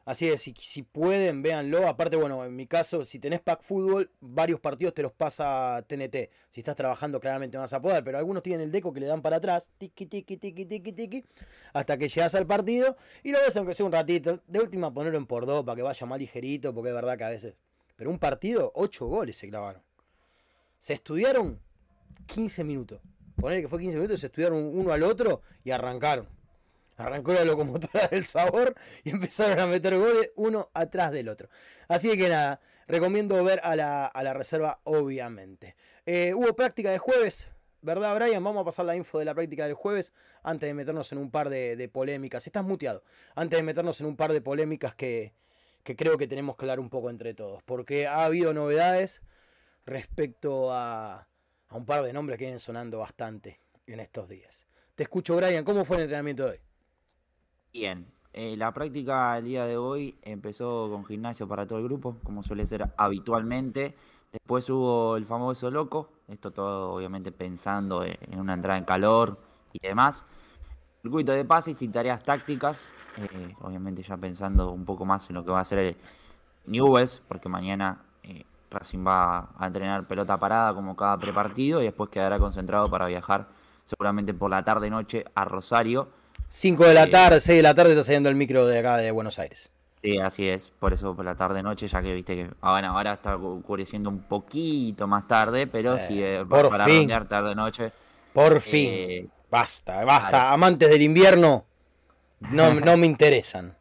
[0.08, 1.86] Así que si, pueden, véanlo.
[1.86, 6.30] Aparte, bueno, en mi caso, si tenés Pack Fútbol, varios partidos te los pasa TNT.
[6.48, 9.20] Si estás trabajando, claramente vas a poder, pero algunos tienen el deco que le dan
[9.20, 11.24] para atrás, tiqui, tiqui, tiqui, tiqui, tiqui,
[11.74, 14.40] hasta que llegas al partido y lo ves aunque sea un ratito.
[14.46, 17.24] De última, ponerlo en por dos para que vaya más ligerito, porque es verdad que
[17.24, 17.54] a veces.
[17.94, 19.82] Pero un partido, 8 goles se clavaron.
[20.78, 21.60] Se estudiaron
[22.24, 23.02] 15 minutos.
[23.36, 26.37] Poner que fue 15 minutos, se estudiaron uno al otro y arrancaron.
[26.98, 28.74] Arrancó la locomotora del sabor
[29.04, 31.48] y empezaron a meter goles uno atrás del otro.
[31.86, 35.76] Así que nada, recomiendo ver a la, a la reserva, obviamente.
[36.06, 37.50] Eh, hubo práctica de jueves,
[37.82, 38.42] ¿verdad, Brian?
[38.42, 41.30] Vamos a pasar la info de la práctica del jueves antes de meternos en un
[41.30, 42.46] par de, polémicas.
[42.46, 43.04] Estás muteado.
[43.36, 45.34] Antes de meternos en un par de polémicas que,
[45.84, 47.62] que creo que tenemos que hablar un poco entre todos.
[47.62, 49.22] Porque ha habido novedades
[49.86, 51.28] respecto a,
[51.68, 54.66] a un par de nombres que vienen sonando bastante en estos días.
[54.96, 55.64] Te escucho, Brian.
[55.64, 56.67] ¿Cómo fue el entrenamiento de hoy?
[57.72, 62.16] Bien, eh, la práctica el día de hoy empezó con gimnasio para todo el grupo,
[62.24, 63.94] como suele ser habitualmente.
[64.32, 69.38] Después hubo el famoso loco, esto todo obviamente pensando en en una entrada en calor
[69.72, 70.26] y demás.
[71.02, 75.44] Circuito de pases y tareas tácticas, eh, obviamente ya pensando un poco más en lo
[75.44, 75.96] que va a ser el
[76.66, 82.10] Newells, porque mañana eh, Racing va a entrenar pelota parada como cada prepartido y después
[82.10, 83.48] quedará concentrado para viajar
[83.84, 86.08] seguramente por la tarde-noche a Rosario.
[86.48, 89.10] 5 de la tarde, 6 de la tarde está saliendo el micro de acá de
[89.10, 89.70] Buenos Aires.
[90.02, 92.96] Sí, así es, por eso por la tarde noche, ya que viste que ah, bueno,
[92.96, 97.08] ahora está oscureciendo un poquito más tarde, pero Eh, sí, eh, por para fin.
[97.28, 97.90] tarde noche.
[98.32, 98.88] Por fin.
[98.92, 100.28] eh, Basta, basta.
[100.30, 100.48] claro.
[100.50, 101.64] Amantes del invierno
[102.52, 103.74] no, no me interesan.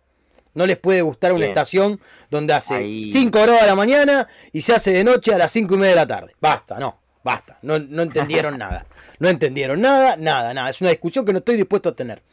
[0.56, 1.52] No les puede gustar una Bien.
[1.52, 2.00] estación
[2.32, 3.12] donde hace Ahí.
[3.12, 5.92] 5 horas de la mañana y se hace de noche a las 5 y media
[5.92, 6.34] de la tarde.
[6.42, 7.60] Basta, no, basta.
[7.62, 8.88] No, no entendieron nada.
[9.20, 10.70] No entendieron nada, nada, nada.
[10.72, 12.24] Es una discusión que no estoy dispuesto a tener.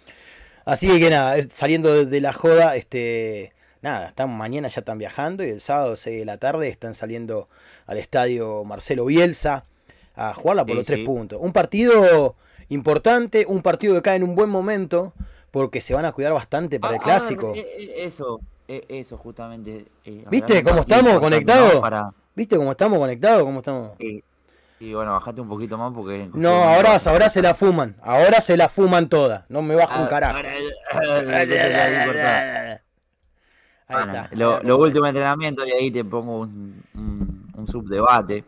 [0.65, 3.53] Así que nada, saliendo de, la joda, este,
[3.83, 7.49] nada, están mañana ya están viajando y el sábado 6 de la tarde están saliendo
[7.87, 9.65] al estadio Marcelo Bielsa
[10.17, 11.05] a jugarla por Sí, los tres sí.
[11.05, 11.39] puntos.
[11.43, 12.35] Un partido
[12.71, 15.13] importante, un partido que cae en un buen momento
[15.51, 17.53] porque se van a cuidar bastante para el ah, clásico.
[17.55, 19.85] eh, eh, eso, eh, eso justamente.
[20.05, 21.83] eh, ¿Viste cómo estamos conectados?
[22.35, 23.43] ¿Viste cómo estamos conectados?
[23.45, 23.93] ¿Cómo estamos?
[24.79, 26.29] Sí, bueno, bajate un poquito más porque.
[26.35, 27.97] No, ahora, ahora se la fuman.
[28.03, 29.45] Ahora se la fuman todas.
[29.49, 30.39] No me bajo un Ah, carajo.
[30.95, 31.47] ahí
[33.89, 34.29] Bueno, está.
[34.63, 38.45] lo, último entrenamiento y ahí te pongo un, un, un subdebate.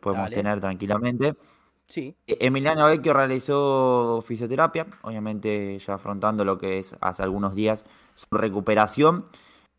[0.00, 0.36] Podemos Dale.
[0.36, 1.34] tener tranquilamente.
[1.88, 2.14] Sí.
[2.26, 9.24] Emiliano Vecchio realizó fisioterapia, obviamente ya afrontando lo que es hace algunos días su recuperación.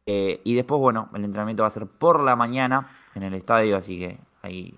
[0.05, 3.75] Eh, y después, bueno, el entrenamiento va a ser por la mañana en el estadio,
[3.75, 4.73] así que ahí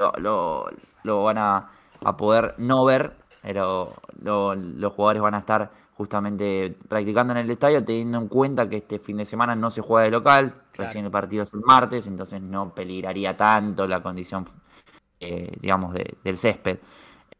[0.00, 0.66] lo, lo-
[1.04, 1.70] lo van a,
[2.04, 3.92] a poder no ver, pero
[4.22, 8.78] lo- los jugadores van a estar justamente practicando en el estadio, teniendo en cuenta que
[8.78, 10.88] este fin de semana no se juega de local, Claro.
[10.88, 14.46] recién el partido es el martes, entonces no peligraría tanto la condición
[15.20, 16.78] eh, digamos, de- del césped.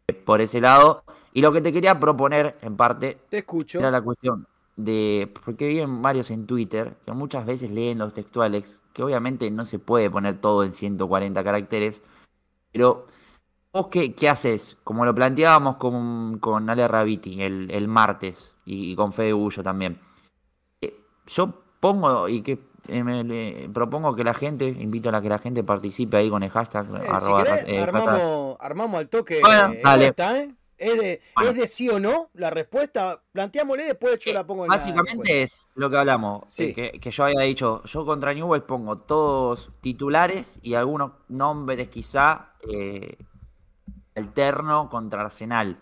[0.08, 1.02] Eh, por ese lado.
[1.32, 3.78] Y lo que te quería proponer, en parte, Te escucho.
[3.78, 4.46] era la cuestión
[4.76, 5.32] de.
[5.44, 9.64] Porque vi en varios en Twitter que muchas veces leen los textuales, que obviamente no
[9.64, 12.02] se puede poner todo en 140 caracteres,
[12.72, 13.06] pero.
[13.72, 14.76] ¿Vos qué, qué haces?
[14.82, 19.62] Como lo planteábamos con, con Ale Raviti el, el martes y, y con Fede Bullo
[19.62, 20.00] también.
[20.80, 20.92] Eh,
[21.28, 22.58] Yo pongo y que
[22.88, 26.28] eh, me- le- propongo que la gente, invito a la que la gente participe ahí
[26.28, 26.86] con el hashtag.
[26.96, 30.06] Eh, si arroba, querés, eh, hashtag- armamos, armamos al toque Bueno, dale.
[30.08, 30.50] esta, ¿eh?
[30.81, 31.51] ¿Es de, Bueno.
[31.51, 33.22] ¿Es de sí o no la respuesta?
[33.33, 36.64] Planteámosle después yo la pongo en Básicamente es lo que hablamos, Sí.
[36.64, 41.89] eh, que, que yo había dicho, yo contra Newell pongo todos titulares y algunos nombres
[41.91, 43.18] quizá eh,
[44.14, 45.78] alterno contra Arsenal,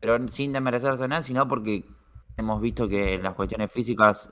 [0.00, 1.84] pero sin desmerecer Arsenal, sino porque
[2.38, 4.30] hemos visto que las cuestiones físicas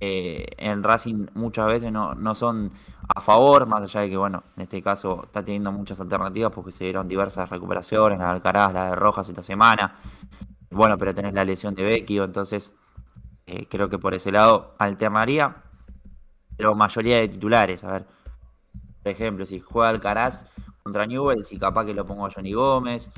[0.00, 2.70] eh, en Racing muchas veces no, no son
[3.14, 6.72] a favor, más allá de que, bueno, en este caso está teniendo muchas alternativas porque
[6.72, 9.96] se dieron diversas recuperaciones, la de Alcaraz, la de Rojas esta semana,
[10.70, 12.74] bueno, pero tenés la lesión de Vecchio, entonces
[13.46, 15.56] Eh, creo que por ese lado alternaría,
[16.56, 17.84] pero mayoría de titulares.
[17.84, 18.06] A ver,
[19.02, 20.46] por ejemplo, si juega Alcaraz
[20.82, 23.10] contra Newell's y capaz que lo pongo a Johnny Gómez,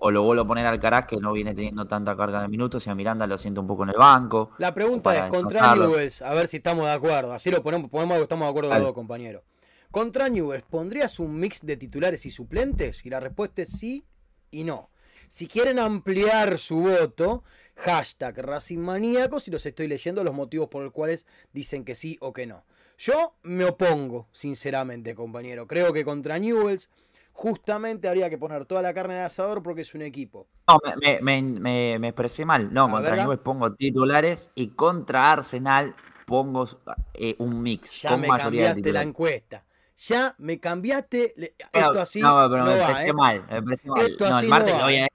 [0.00, 2.86] o lo vuelvo a poner al Alcaraz que no viene teniendo tanta carga de minutos
[2.86, 4.50] y a Miranda lo siento un poco en el banco.
[4.58, 5.74] La pregunta es contra.
[5.76, 7.32] Newells, a ver si estamos de acuerdo.
[7.32, 9.42] Así lo ponemos, ponemos estamos de acuerdo los dos, compañeros.
[9.90, 13.06] Contra Newells, ¿pondrías un mix de titulares y suplentes?
[13.06, 14.04] Y la respuesta es sí
[14.50, 14.90] y no.
[15.28, 17.44] Si quieren ampliar su voto,
[17.76, 22.18] hashtag Racing Maníacos y los estoy leyendo los motivos por los cuales dicen que sí
[22.20, 22.64] o que no.
[22.98, 25.66] Yo me opongo, sinceramente, compañero.
[25.66, 26.90] Creo que contra Newells
[27.34, 30.46] justamente habría que poner toda la carne en el asador porque es un equipo.
[30.68, 32.72] No, me, me, me- me- me expresé mal.
[32.72, 33.24] No, contra verga.
[33.24, 35.94] Newell's pongo titulares y contra Arsenal
[36.26, 36.66] pongo
[37.12, 39.08] eh, un mix Ya con me mayoría de cambiaste la titulares.
[39.08, 39.64] encuesta.
[39.96, 41.34] Ya me cambiaste.
[41.70, 43.12] Pero- Esto así no, no, pero me va, expresé ¿eh?
[43.12, 44.06] mal, me expresé mal.
[44.06, 45.02] Esto no, así el no martes va, lo voy ¿eh?
[45.04, 45.06] a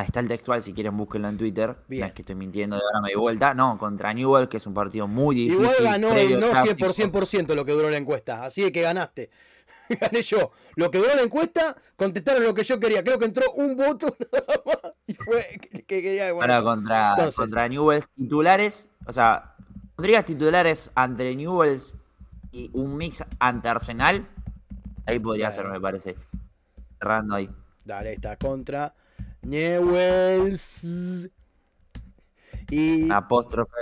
[0.00, 1.76] ahí está el textual, si quieren búsquenlo en Twitter.
[1.86, 2.00] Bien.
[2.00, 3.52] No es que estoy mintiendo de ahora me di vuelta.
[3.52, 5.60] No, contra Newell, que es un partido muy difícil.
[5.60, 6.86] Igual ganó no tráfico.
[6.86, 8.44] 100% por ciento lo que duró la encuesta.
[8.44, 9.30] Así de que ganaste.
[10.00, 10.52] Gané yo.
[10.76, 13.02] Lo que duró la encuesta, contestaron lo que yo quería.
[13.02, 14.92] Creo que entró un voto nada más.
[15.06, 16.32] Y fue que que quería.
[16.32, 17.34] bueno, Ahora contra, Entonces.
[17.36, 19.54] contra Newell's titulares, o sea,
[19.96, 21.94] pondrías titulares ante Newell's
[22.52, 24.26] y un mix ante Arsenal.
[25.06, 26.16] Ahí podría ser, me parece.
[26.98, 27.48] Cerrando ahí.
[27.84, 28.36] Dale, está.
[28.36, 28.94] Contra
[29.42, 31.28] Newells.
[32.70, 33.10] Y.
[33.10, 33.72] Apóstrofe.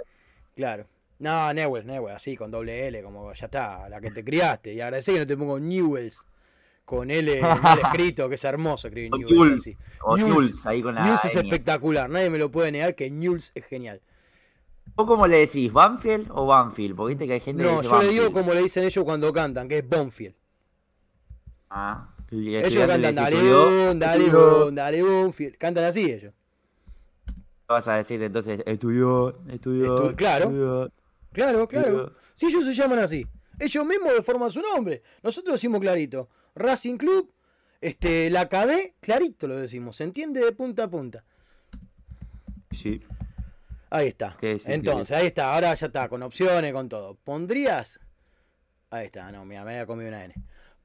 [0.54, 0.86] Claro.
[1.18, 4.74] No, Newells, Newells, así, con doble L, como ya está, la que te criaste.
[4.74, 6.26] Y agradecí que no te pongo Newells.
[6.84, 9.60] Con L mal escrito, que es hermoso escribir Newells Newell's.
[9.62, 9.76] así.
[10.02, 10.34] O Newell's.
[10.36, 11.02] Newell's, ahí con la.
[11.02, 14.00] Newell's es espectacular, nadie me lo puede negar que Newell's es genial.
[14.94, 15.72] ¿Vos cómo le decís?
[15.72, 16.94] ¿Banfield o Banfield?
[16.94, 18.32] Porque viste que hay gente que No, dice yo le digo Banfield.
[18.44, 20.34] como le dicen ellos cuando cantan, que es Bonfield.
[21.70, 24.64] Ah, Ellos cantan, dale "Estudió, bon, dale estudió".
[24.64, 25.56] bon, dale Bonfield.
[25.58, 26.32] Cantan así ellos.
[27.68, 30.10] Vas a decir entonces, estudió, estudió.
[30.10, 30.44] Estu- claro.
[30.44, 30.92] estudió.
[31.36, 31.86] Claro, claro.
[31.86, 33.26] Pero- Si ellos se llaman así.
[33.58, 35.02] Ellos mismos deforman su nombre.
[35.22, 36.28] Nosotros decimos clarito.
[36.54, 37.30] Racing Club,
[37.80, 39.96] este, la KB, clarito lo decimos.
[39.96, 41.24] Se entiende de punta a punta.
[42.70, 43.02] Sí.
[43.90, 44.36] Ahí está.
[44.40, 45.52] ¿Qué decís, Entonces, ahí está.
[45.54, 47.14] Ahora ya está, con opciones, con todo.
[47.22, 48.00] ¿Pondrías?
[48.90, 50.34] Ahí está, no, mira, me había comido una N.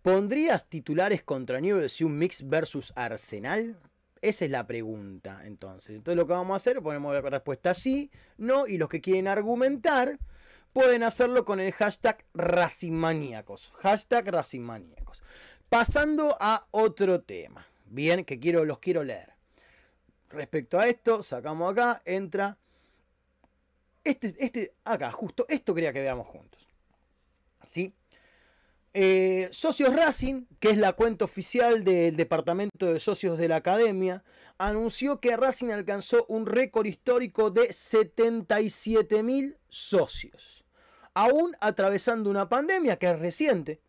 [0.02, 3.78] ¿Pondrías titulares contra Newell's y un mix versus Arsenal?
[4.22, 5.96] Esa es la pregunta, entonces.
[5.96, 9.28] Entonces lo que vamos a hacer, ponemos la respuesta sí, no, y los que quieren
[9.28, 10.20] argumentar
[10.74, 13.72] pueden hacerlo con el hashtag Racingmaníacos.
[13.78, 15.22] Hashtag Racingmaníacos.
[15.70, 17.68] Pasando a otro tema.
[17.86, 19.34] Bien, que quiero, los quiero leer.
[20.30, 22.58] Respecto a esto, sacamos acá, entra.
[24.04, 26.68] Este, este, acá, justo, esto quería que veamos juntos.
[27.68, 27.94] ¿Sí?
[28.94, 34.24] Eh, Socios Racing, que es la cuenta oficial del Departamento de Socios de la Academia,
[34.58, 40.61] anunció que Racing alcanzó un récord histórico de 77.000 socios.
[41.14, 43.82] Aún atravesando una pandemia que es reciente,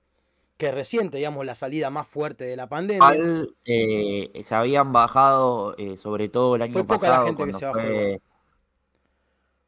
[0.58, 3.14] que es reciente, digamos, la salida más fuerte de la pandemia.
[3.14, 7.46] Igual, eh, se habían bajado, eh, sobre todo el año Fue poca la pasado, gente
[7.46, 8.20] que se bajó fue-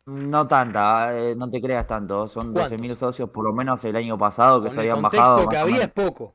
[0.07, 2.73] No tanta, eh, no te creas tanto, son ¿Cuántos?
[2.73, 5.49] 12.000 socios por lo menos el año pasado que Con se el habían contexto bajado.
[5.49, 6.35] que más o había es poco.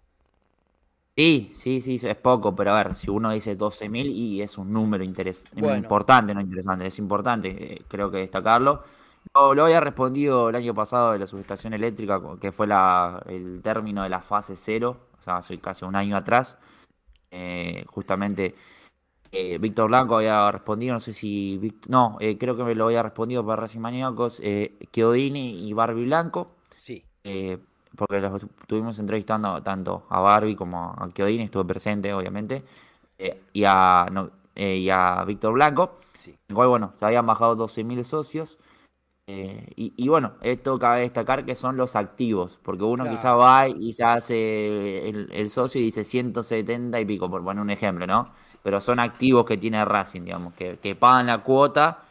[1.15, 4.71] Sí, sí, sí, es poco, pero a ver, si uno dice 12.000 y es un
[4.71, 5.75] número interes- Bueno.
[5.75, 8.83] importante, no interesante, es importante, eh, creo que destacarlo.
[9.39, 13.61] Lo, lo había respondido el año pasado de la subestación eléctrica, que fue la, el
[13.63, 16.57] término de la fase cero, o sea, hace casi un año atrás.
[17.31, 18.55] Eh, justamente
[19.31, 22.85] eh, Víctor Blanco había respondido, no sé si, Vic- no, eh, creo que me lo
[22.85, 27.03] había respondido para Racing Maníacos, eh, Chiodini y Barbie Blanco Sí.
[27.97, 32.63] porque los estuvimos entrevistando tanto a Barbie como a Chiodini, estuve presente, obviamente,
[33.53, 34.29] y a, no,
[34.93, 36.35] a Víctor Blanco, Sí.
[36.49, 38.57] igual, bueno, se habían bajado 12.000 socios,
[39.31, 43.09] eh, y, y bueno, esto cabe destacar que son los activos, porque uno Claro.
[43.09, 47.61] quizá va y se hace el, el socio y dice 170 y pico, por poner
[47.61, 48.33] un ejemplo, ¿no?
[48.63, 52.05] Pero son activos que tiene Racing, digamos, que, que pagan la cuota,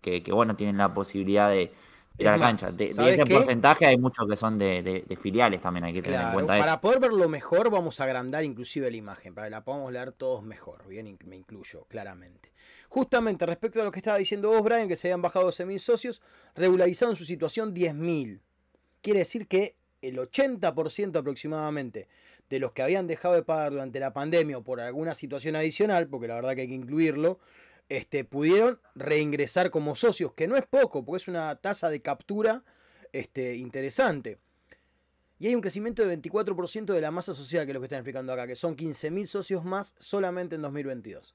[0.00, 1.72] que, que bueno, tienen la posibilidad de
[2.18, 2.72] ir a la más, cancha.
[2.72, 3.26] De, de ¿sabes ese qué?
[3.26, 6.80] porcentaje hay muchos que son de, filiales también, hay que tener en cuenta para eso.
[6.80, 10.42] poder verlo mejor vamos a agrandar inclusive la imagen, para que la podamos leer todos
[10.42, 12.52] mejor, bien, me incluyo claramente.
[12.88, 16.22] Justamente respecto a lo que estaba diciendo vos, Brian, que se habían bajado 12.000 socios,
[16.54, 18.40] regularizaron su situación 10.000.
[19.02, 22.08] Quiere decir que el 80% aproximadamente
[22.48, 26.08] de los que habían dejado de pagar durante la pandemia o por alguna situación adicional,
[26.08, 27.40] porque la verdad que hay que incluirlo,
[27.88, 32.62] este, pudieron reingresar como socios, que no es poco, porque es una tasa de captura
[33.12, 34.38] este, interesante.
[35.38, 37.98] Y hay un crecimiento de 24% de la masa social, que es lo que están
[37.98, 41.34] explicando acá, que son 15.000 socios más solamente en 2022.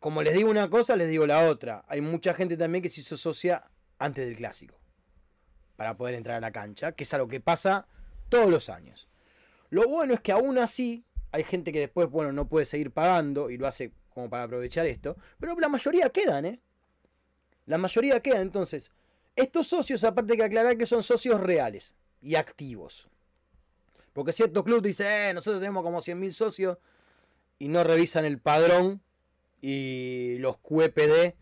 [0.00, 1.84] Como les digo una cosa, les digo la otra.
[1.86, 4.74] Hay mucha gente también que se hizo socia antes del clásico.
[5.76, 7.86] Para poder entrar a la cancha, que es algo que pasa
[8.30, 9.08] todos los años.
[9.68, 13.50] Lo bueno es que aún así hay gente que después, bueno, no puede seguir pagando
[13.50, 15.16] y lo hace como para aprovechar esto.
[15.38, 16.60] Pero la mayoría quedan, ¿eh?
[17.66, 18.40] La mayoría quedan.
[18.40, 18.90] Entonces,
[19.36, 23.06] estos socios, aparte que aclarar que son socios reales y activos.
[24.14, 26.78] Porque cierto club dice, eh, nosotros tenemos como 100.000 socios
[27.58, 29.02] y no revisan el padrón
[29.60, 31.34] y los QPD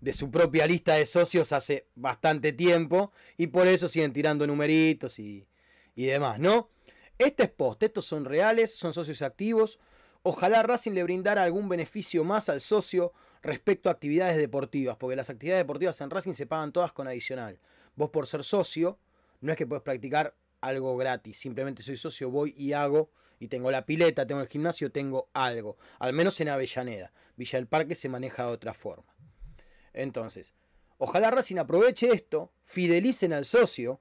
[0.00, 5.18] de su propia lista de socios hace bastante tiempo y por eso siguen tirando numeritos
[5.18, 5.46] y,
[5.94, 6.68] y demás, ¿no?
[7.18, 9.78] Este es post, estos son reales, son socios activos.
[10.22, 13.12] Ojalá Racing le brindara algún beneficio más al socio
[13.42, 17.58] respecto a actividades deportivas, porque las actividades deportivas en Racing se pagan todas con adicional.
[17.94, 18.98] Vos por ser socio,
[19.40, 23.70] no es que puedes practicar algo gratis, simplemente soy socio, voy y hago, y tengo
[23.70, 27.12] la pileta, tengo el gimnasio, tengo algo, al menos en Avellaneda.
[27.36, 29.14] Villa del Parque se maneja de otra forma.
[29.92, 30.54] Entonces,
[30.98, 34.00] ojalá Racing aproveche esto, fidelicen al socio,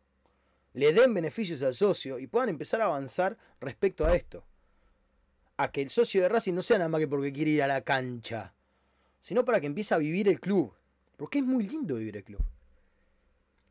[0.73, 4.45] le den beneficios al socio y puedan empezar a avanzar respecto a esto.
[5.57, 7.67] A que el socio de Racing no sea nada más que porque quiere ir a
[7.67, 8.53] la cancha,
[9.21, 10.73] sino para que empiece a vivir el club.
[11.15, 12.43] Porque es muy lindo vivir el club.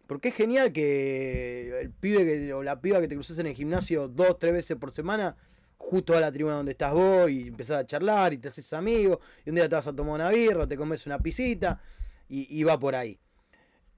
[0.06, 3.54] Porque es genial que el pibe que, o la piba que te cruces en el
[3.54, 5.36] gimnasio dos, tres veces por semana,
[5.78, 9.20] justo a la tribuna donde estás vos, y empezás a charlar y te haces amigo,
[9.44, 11.80] y un día te vas a tomar una birra, te comes una pisita,
[12.28, 13.18] y, va por ahí.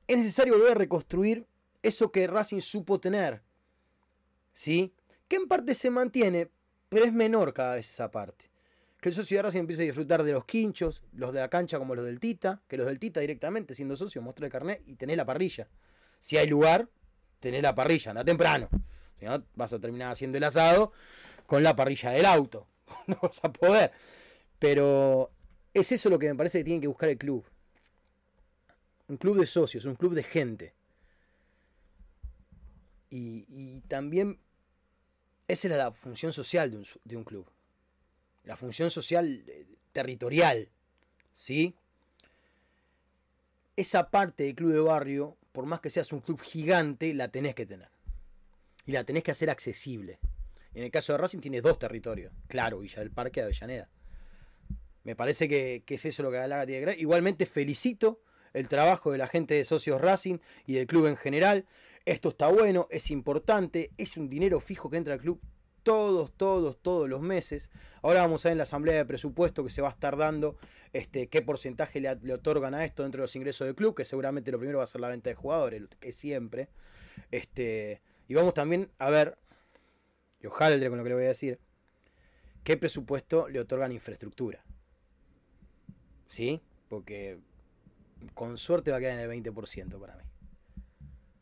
[0.07, 1.47] Es necesario volver a reconstruir
[1.83, 3.43] eso que Racing supo tener.
[4.53, 4.93] ¿Sí?
[5.29, 6.51] Que en parte se mantiene,
[6.89, 8.51] pero es menor cada vez esa parte.
[9.01, 11.79] Que el socio de Racing empiece a disfrutar de los quinchos, los de la cancha
[11.79, 14.97] como los del Tita, que los del Tita directamente siendo socio, muestra el carnet y
[14.97, 15.69] tenés la parrilla.
[16.19, 16.89] Si hay lugar,
[17.41, 18.69] tenés la parrilla, anda temprano.
[19.19, 20.93] Si no, vas a terminar haciendo el asado
[21.47, 22.67] con la parrilla del auto.
[23.07, 23.93] No vas a poder.
[24.59, 25.31] Pero
[25.75, 27.45] es eso lo que me parece que tiene que buscar el club.
[29.09, 30.75] Un club de socios, un club de gente.
[33.11, 34.39] Y, también
[35.47, 37.47] esa era la función social de un, de un club.
[38.45, 40.69] La función social eh, territorial.
[41.35, 41.75] ¿Sí?
[43.77, 47.55] Esa parte del club de barrio, por más que seas un club gigante, la tenés
[47.55, 47.89] que tener.
[48.85, 50.19] Y la tenés que hacer accesible.
[50.75, 52.31] En el caso de Racing tienes dos territorios.
[52.47, 53.89] Claro, Villa del Parque Avellaneda.
[55.03, 57.01] Me parece que, que es eso lo que Galaga tiene que creer.
[57.01, 58.21] Igualmente felicito
[58.53, 61.65] el trabajo de la gente de Socios Racing y del club en general.
[62.05, 65.41] Esto está bueno, es importante, es un dinero fijo que entra al club
[65.87, 67.70] todos, todos, todos los meses.
[68.03, 70.57] Ahora vamos a ver en la asamblea de presupuesto que se va a estar dando
[70.93, 74.51] este, qué porcentaje le, otorgan a esto dentro de los ingresos del club, que seguramente
[74.51, 76.70] lo primero va a ser la venta de jugadores, que siempre.
[77.30, 79.39] Este, y vamos también a ver,
[80.43, 81.61] y ojalá con lo que le voy a decir,
[82.64, 84.64] qué presupuesto le otorgan infraestructura.
[86.26, 86.61] ¿Sí?
[86.89, 87.39] Porque
[88.34, 90.26] con suerte va a quedar en el 20% para mí.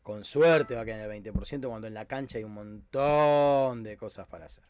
[0.05, 3.97] Con suerte va a quedar el 20% cuando en la cancha hay un montón de
[3.97, 4.63] cosas para hacer.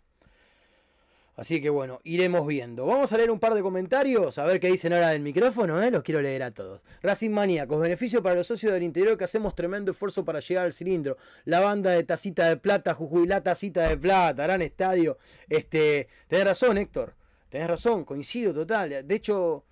[1.36, 2.86] Así que bueno, iremos viendo.
[2.86, 5.91] Vamos a leer un par de comentarios, a ver qué dicen ahora del micrófono, ¿eh?
[5.91, 6.79] los quiero leer a todos.
[7.01, 10.71] Racing Maníacos, beneficio para los socios del interior que hacemos tremendo esfuerzo para llegar al
[10.71, 11.17] cilindro.
[11.43, 15.17] La banda de Tacita de Plata, Jujuy, la Tacita de Plata, gran estadio.
[15.49, 17.13] Este, tenés razón, Héctor,
[17.49, 19.05] tenés razón, coincido total.
[19.05, 19.65] De hecho,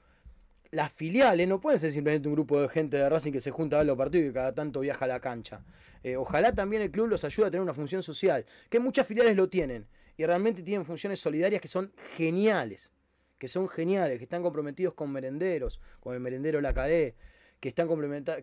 [0.73, 3.79] las filiales no pueden ser simplemente un grupo de gente de Racing que se junta
[3.79, 5.61] a los partidos y cada tanto viaja a la cancha.
[6.03, 9.37] Eh, ojalá también el club los ayude a tener una función social, que muchas filiales
[9.37, 9.85] lo tienen
[10.17, 12.91] y realmente tienen funciones solidarias que son geniales,
[13.37, 17.13] que son geniales, que están comprometidos con merenderos, con el merendero La Cadé,
[17.59, 17.87] que están,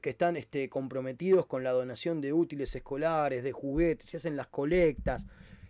[0.01, 4.47] que están este, comprometidos con la donación de útiles escolares, de juguetes, se hacen las
[4.47, 5.27] colectas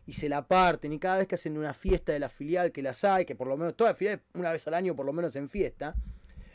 [0.07, 2.83] y se la parten y cada vez que hacen una fiesta de la filial, que
[2.83, 5.15] las hay, que por lo menos todas las filiales una vez al año por lo
[5.15, 5.95] menos en fiesta,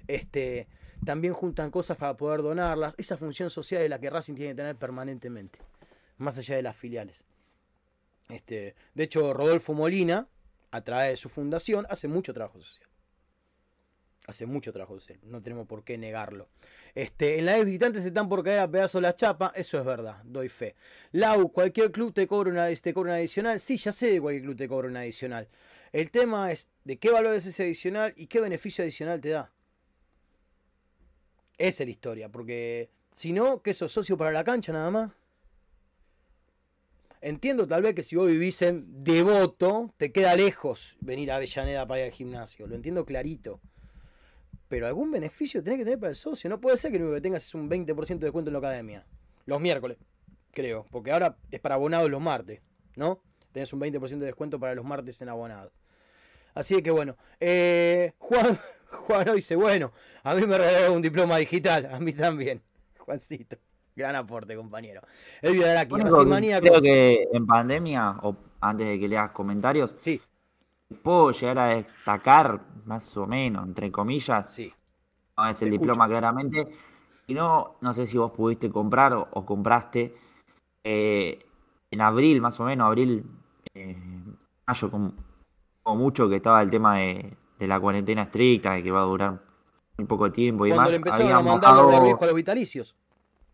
[0.08, 0.68] este,
[1.03, 2.95] también juntan cosas para poder donarlas.
[2.97, 5.60] Esa función social es la que Racing tiene que tener permanentemente,
[6.18, 7.24] más allá de las filiales.
[8.30, 10.28] Este, de hecho, Rodolfo Molina,
[10.72, 12.89] a través de su fundación, hace mucho trabajo social.
[14.28, 16.49] Hace mucho trabajo social, no tenemos por qué negarlo.
[16.95, 19.86] Este, en la vez visitantes se están por caer a pedazos la chapa, eso es
[19.86, 20.76] verdad, doy fe.
[21.12, 23.60] Lau, cualquier club te cobra una, te cobra una adicional.
[23.60, 25.47] Sí, ya sé de cualquier club te cobra una adicional.
[25.91, 29.51] El tema es de qué valor es ese adicional y qué beneficio adicional te da.
[31.58, 35.12] Esa es la historia, porque si no, que sos socio para la cancha nada más.
[37.22, 41.88] Entiendo tal vez que si vos vivís en Devoto, te queda lejos venir a Avellaneda
[41.88, 42.68] para ir al gimnasio.
[42.68, 43.60] Lo entiendo clarito.
[44.68, 46.49] Pero algún beneficio tenés que tener para el socio.
[46.49, 48.60] No puede ser que lo único que tengas es un 20% de descuento en la
[48.60, 49.06] academia.
[49.45, 49.97] Los miércoles,
[50.51, 50.86] creo.
[50.91, 52.62] Porque ahora es para abonados los martes,
[52.95, 53.22] ¿no?
[53.51, 55.72] Tenés un 20% de descuento para los martes en abonados.
[56.53, 57.18] Así que bueno.
[57.39, 58.60] eh, Juan,
[58.95, 59.91] Juan dice, bueno,
[60.23, 62.61] a mí me regalaron un diploma digital, a mí también.
[62.99, 63.57] Juancito,
[63.95, 65.01] gran aporte, compañero.
[65.41, 66.69] El Único Racing que Maníacos.
[66.69, 70.19] Creo que en pandemia, o antes de que leas comentarios, Sí,
[71.01, 74.71] puedo llegar a destacar, más o menos, entre comillas, sí.
[75.37, 76.67] no es el Te diploma claramente,
[77.27, 80.15] y no, no sé si vos pudiste comprar o, o compraste
[80.83, 81.39] eh,
[81.89, 83.25] en abril, más o menos, abril,
[83.73, 83.97] eh,
[84.67, 85.13] mayo, como,
[85.81, 89.06] como mucho que estaba el tema de, de la cuarentena estricta, de que va a
[89.06, 89.39] durar
[89.97, 90.89] muy poco tiempo y Cuando demás.
[90.91, 92.95] le empezaron a habían mandar los bajado- barbijos a los vitalicios.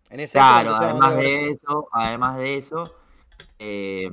[0.10, 2.96] En Claro, además de eso, además de eso,
[3.60, 4.10] eh,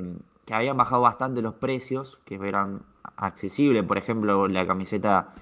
[0.47, 2.83] que habían bajado bastante los precios, que eran
[3.17, 3.83] accesibles.
[3.83, 5.35] Por ejemplo, la camiseta,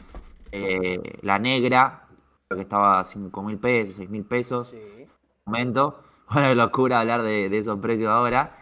[0.53, 2.07] eh, la negra,
[2.49, 5.07] creo que estaba a 5 mil pesos, 6 mil pesos, Sí.
[5.45, 6.01] momento.
[6.31, 8.59] Bueno, es locura hablar de, de esos precios ahora.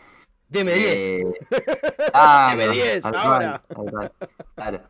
[0.51, 0.95] Deme 10.
[0.97, 1.25] Eh,
[2.13, 3.63] claro, Deme 10 tal ahora.
[4.55, 4.81] claro.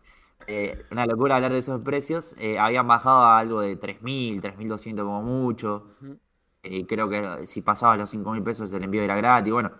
[0.47, 2.35] Eh, una locura hablar de esos precios.
[2.39, 5.89] Eh, habían bajado a algo de 3.000, 3.200 como mucho.
[6.01, 6.19] Ujú.
[6.63, 9.53] Eh, creo que si pasabas los 5.000 pesos el envío era gratis.
[9.53, 9.71] Bueno,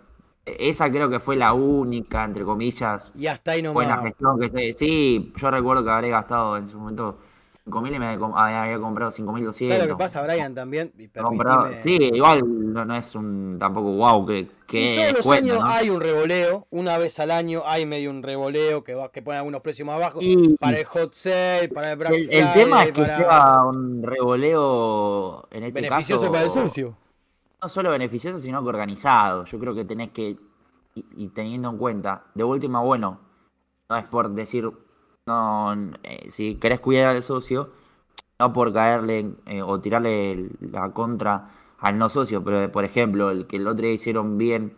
[0.45, 4.49] eh, esa creo que fue la única, entre comillas, Y hasta ahí buena gestión que
[4.49, 4.73] se...
[4.73, 7.17] Sí, yo recuerdo que habré gastado en su momento
[7.67, 9.69] 5.000 y me había había comprado 5.200.
[9.69, 10.93] ¿Sabes lo que pasa, Brian, también?
[10.99, 12.43] Y permitime- Sí, igual
[12.73, 15.65] no, no es un tampoco wow que, Y todos los años ¿no?
[15.65, 19.37] hay un revoleo, una vez al año hay medio un revoleo que, va, que pone
[19.39, 22.83] algunos precios más bajos Y- para el hot sale, para el Black El, el tema
[22.83, 26.95] es que para- sea un revoleo, en este beneficioso caso, para el socio.
[27.61, 29.45] no solo beneficioso, sino que organizado.
[29.45, 30.37] Yo creo que tenés que,
[30.93, 33.19] y, y teniendo en cuenta, de última, bueno,
[33.89, 34.69] no es por decir,
[35.25, 35.73] no,
[36.03, 37.71] eh, si querés cuidar al socio,
[38.39, 41.47] no por caerle eh, o tirarle la contra
[41.79, 44.75] al no socio, pero por ejemplo, el que el otro día hicieron bien,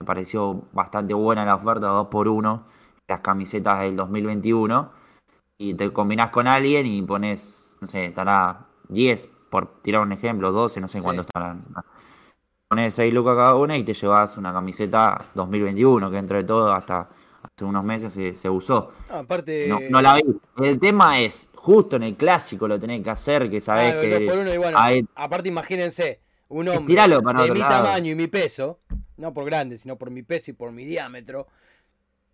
[0.00, 2.64] me pareció bastante buena la oferta, 2 por 1
[3.08, 4.90] las camisetas del 2021,
[5.58, 10.52] y te combinás con alguien y pones, no sé, estará 10, por tirar un ejemplo,
[10.52, 11.04] 12, no sé Sí.
[11.04, 11.64] cuánto estarán.
[12.68, 16.72] Pones 6 lucas cada una y te llevas una camiseta 2021, que dentro de todo
[16.72, 17.08] hasta
[17.42, 18.92] hace unos meses se, se usó.
[19.08, 19.66] No, aparte.
[19.68, 20.22] No, no la vi.
[20.64, 24.08] El tema es, justo en el clásico lo tenés que hacer, que sabés el que
[24.26, 27.84] dos por uno, y bueno, hay- aparte imagínense, un hombre Estiralo para de mi lado.
[27.84, 28.80] tamaño y mi peso,
[29.16, 31.46] no por grande, sino por mi peso y por mi diámetro,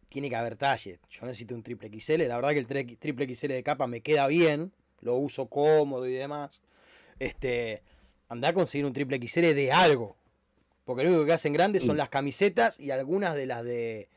[0.08, 1.00] tiene que haber talle.
[1.10, 4.26] Yo necesito un triple XL, la verdad que el triple XL de capa me queda
[4.28, 6.62] bien, lo uso cómodo y demás.
[7.18, 7.82] Este,
[8.28, 10.16] andá a conseguir un triple XL de algo.
[10.84, 14.08] Porque lo único que hacen grandes son las camisetas y algunas de las de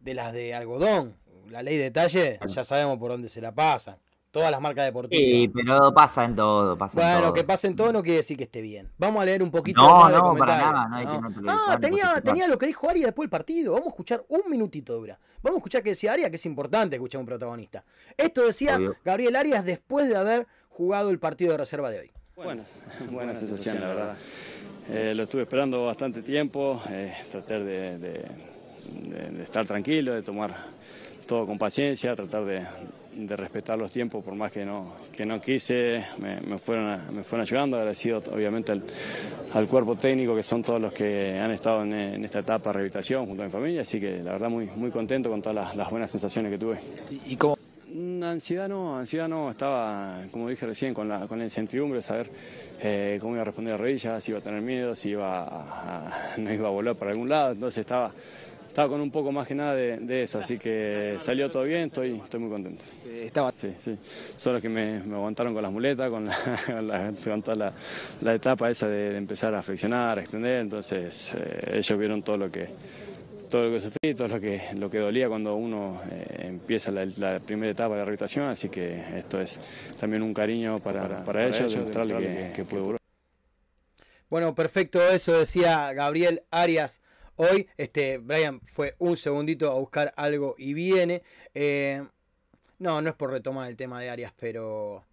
[0.00, 1.14] de las de algodón.
[1.48, 3.96] La ley de talle, ya sabemos por dónde se la pasan.
[4.30, 5.18] Todas las marcas deportivas.
[5.24, 7.32] Sí, pero pasa en todo, pasa en Bueno, todo.
[7.34, 8.88] que pasen todo no quiere decir que esté bien.
[8.96, 11.50] Vamos a leer un poquito No, más de no, para nada, no hay que no
[11.52, 13.72] Ah, tenía, tenía lo que dijo Aria después del partido.
[13.72, 15.18] Vamos a escuchar un minutito dura.
[15.42, 17.82] Vamos a escuchar que decía Aria, que es importante escuchar a un protagonista.
[18.16, 18.94] Esto decía Obvio.
[19.04, 22.12] Gabriel Arias después de haber jugado el partido de reserva de hoy.
[22.36, 22.62] Bueno,
[23.10, 24.16] buena sensación, la verdad.
[24.90, 28.24] Eh, lo estuve esperando bastante tiempo, eh, tratar de, de-
[28.92, 30.54] de- de estar tranquilo, de tomar
[31.26, 32.62] todo con paciencia, tratar de,
[33.14, 37.22] de respetar los tiempos, por más que no, que no quise, me, me fueron, me
[37.22, 38.82] fueron ayudando, agradecido obviamente al,
[39.54, 42.72] al cuerpo técnico, que son todos los que han estado en, en esta etapa de
[42.74, 45.76] rehabilitación junto a mi familia, así que la verdad muy, muy contento con todas las,
[45.76, 46.78] las buenas sensaciones que tuve.
[47.28, 47.56] ¿Y cómo?
[47.92, 52.02] Mm, Ansiedad no, ansiedad no, estaba, como dije recién, con, la, con el incertidumbre de
[52.02, 52.28] saber
[52.82, 56.06] eh, cómo iba a responder a rodillas, si iba a tener miedo, si iba a-
[56.34, 58.12] a- no iba a volar para algún lado, entonces estaba,
[58.80, 61.82] estaba con un poco más que nada de, de eso, así que salió todo bien,
[61.88, 62.82] estoy, estoy muy contento.
[63.06, 63.94] Eh, Estaba Sí, sí,
[64.38, 66.34] solo que me, me aguantaron con las muletas, con, la,
[66.66, 67.72] con, la- con toda la,
[68.22, 72.38] la etapa esa de, de empezar a flexionar, a extender, entonces eh, ellos vieron todo
[72.38, 72.68] lo que
[73.50, 77.04] todo lo que sufrí, todo lo que, lo que dolía cuando uno eh, empieza la,
[77.18, 79.60] la primera etapa de la rehabilitación, así que esto es
[79.98, 82.96] también un cariño para, para, ellos, demostrarle que, que puedo.
[84.30, 87.02] Bueno, perfecto, eso decía Gabriel Arias
[87.40, 87.68] hoy.
[87.76, 91.22] Este, Brian fue un segundito a buscar algo y viene.
[91.54, 92.06] Eh,
[92.78, 95.04] no, no es por retomar el tema de Arias, pero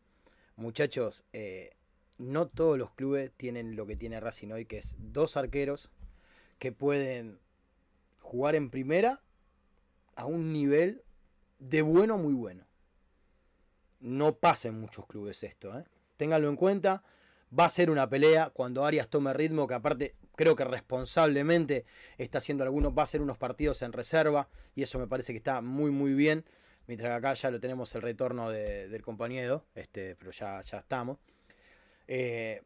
[0.56, 1.72] muchachos, eh,
[2.18, 5.90] no todos los clubes tienen lo que tiene Racing hoy, que es dos arqueros
[6.60, 7.40] que pueden
[8.22, 9.22] jugar en primera
[10.16, 11.04] a un nivel
[11.60, 12.66] de bueno a muy bueno.
[14.00, 15.84] No pasa en muchos clubes esto, ¿eh?
[16.18, 17.04] Ténganlo en cuenta.
[17.58, 21.84] Va a ser una pelea cuando Arias tome ritmo, que aparte creo que responsablemente
[22.18, 25.38] está haciendo algunos, va a ser unos partidos en reserva, y eso me parece que
[25.40, 26.46] está muy muy bien.
[26.88, 30.78] Mientras que acá ya lo tenemos el retorno de- del compañero, este, pero ya, ya
[30.78, 31.18] estamos.
[32.08, 32.62] Eh,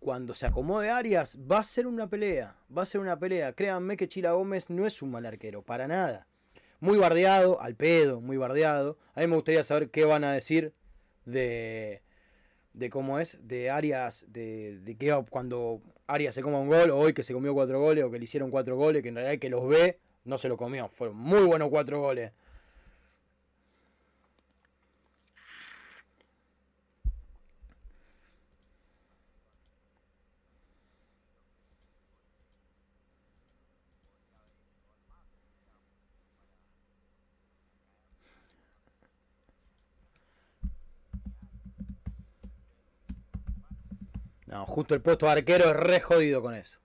[0.00, 2.56] cuando se acomode Arias, va a ser una pelea.
[2.76, 3.52] Va a ser una pelea.
[3.52, 6.26] Créanme que Chila Gómez no es un mal arquero, para nada.
[6.80, 8.98] Muy bardeado, al pedo, muy bardeado.
[9.14, 10.72] A mí me gustaría saber qué van a decir
[11.24, 12.02] de,
[12.72, 16.98] de cómo es, de Arias, de, de que cuando Arias se coma un gol, o
[16.98, 19.40] hoy que se comió cuatro goles, o que le hicieron cuatro goles, que en realidad
[19.40, 20.88] que los ve no se lo comió.
[20.88, 22.32] Fueron muy buenos cuatro goles.
[44.66, 46.78] Justo el puesto arquero es re jodido con eso.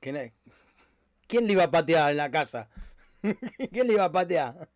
[0.00, 0.32] ¿Quién, es?
[1.26, 2.68] ¿Quién le iba a patear en la casa?
[3.72, 4.68] ¿Quién le iba a patear?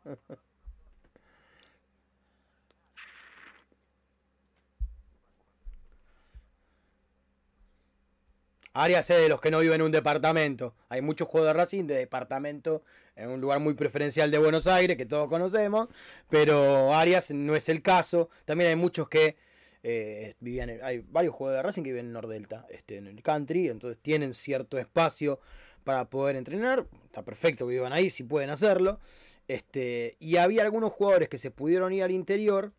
[8.73, 10.75] Arias es de los que no viven en un departamento.
[10.89, 12.83] Hay muchos juegos de Racing de departamento
[13.17, 15.89] en un lugar muy preferencial de Buenos Aires que todos conocemos,
[16.29, 18.31] pero Arias no es el caso.
[18.45, 19.37] También hay muchos que
[19.83, 23.23] eh, vivían, en- hay varios jugadores de Racing que viven en Nordelta, este, en el
[23.23, 25.41] country, entonces tienen cierto espacio
[25.85, 26.87] para poder entrenar.
[27.05, 28.99] Está perfecto que vivan ahí, si pueden hacerlo.
[29.47, 32.73] Este, y había algunos jugadores que se pudieron ir al interior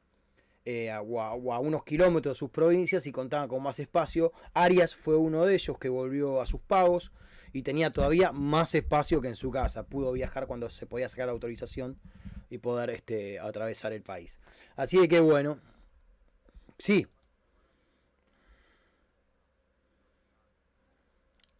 [0.66, 3.80] eh, a, o a- o a unos kilómetros de sus provincias y contaban con más
[3.80, 4.32] espacio.
[4.53, 7.12] Arias fue uno de ellos que volvió a sus pagos
[7.53, 9.84] y tenía todavía más espacio que en su casa.
[9.84, 11.97] Pudo viajar cuando se podía sacar la autorización
[12.51, 14.39] y poder este, atravesar el país.
[14.76, 15.60] Así de que bueno,
[16.78, 17.07] sí.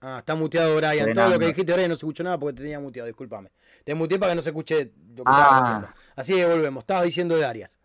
[0.02, 1.14] Ah, está muteado Brian.
[1.14, 3.52] Todo lo que dijiste Brian no se escuchó nada porque te tenía muteado, discúlpame.
[3.84, 5.60] Te muteé para que no se escuche lo que estabas Ah.
[5.60, 5.88] diciendo.
[6.16, 6.84] Así que volvemos.
[6.84, 7.79] Estabas diciendo de Arias.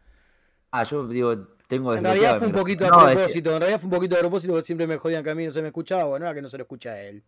[0.76, 1.36] Ah, yo digo,
[1.68, 3.94] tengo En realidad fue un poquito a No, es que- propósito, en realidad fue un
[3.94, 6.26] poquito a propósito porque siempre me jodían que a mí no se me escuchaba, bueno,
[6.26, 7.22] ahora que no se lo escucha a él.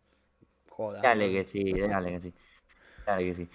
[0.68, 1.00] Joda.
[1.00, 2.34] Dale que sí, dale que sí.
[3.06, 3.48] Dale que sí.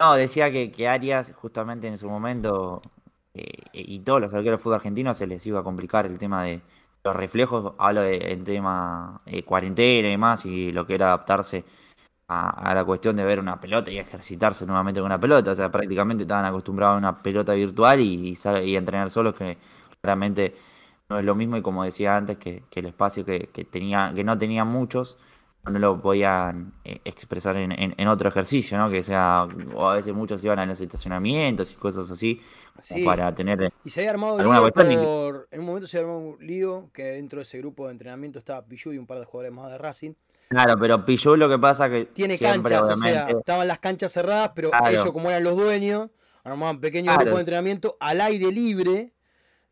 [0.00, 2.80] No, decía que, que Arias, justamente en su momento,
[3.34, 6.42] eh, y todos los arqueros de fútbol argentino se les iba a complicar el tema
[6.44, 6.62] de
[7.04, 7.74] los reflejos.
[7.76, 11.64] Hablo del tema eh, cuarentena y demás, y lo que era adaptarse
[12.28, 15.50] a, a la cuestión de ver una pelota y ejercitarse nuevamente con una pelota.
[15.52, 19.58] O sea, prácticamente estaban acostumbrados a una pelota virtual y, y, entrenar solos, que
[20.00, 20.54] claramente
[21.08, 21.56] no es lo mismo.
[21.56, 25.16] Y como decía antes, que, que el espacio que, que tenía, que no tenían muchos
[25.64, 28.90] no lo podían eh, expresar en, en- en otro ejercicio, ¿no?
[28.90, 32.40] Que sea, o a veces muchos iban a los estacionamientos y cosas así,
[32.82, 33.02] Sí.
[33.04, 33.72] para tener...
[33.82, 35.02] Y se había armado ¿Alguna lío cuestión?
[35.04, 35.48] por...
[35.50, 38.38] En un momento se había armado un lío que dentro de ese grupo de entrenamiento
[38.38, 40.12] estaba Pichu y un par de jugadores más de Racing.
[40.54, 44.12] Claro, pero Pillú lo que pasa que Tiene siempre, canchas, o sea, estaban las canchas
[44.12, 44.88] cerradas, pero Claro.
[44.88, 46.10] ellos como eran los dueños,
[46.44, 47.22] armaban pequeños Claro.
[47.22, 49.12] grupos de entrenamiento al aire libre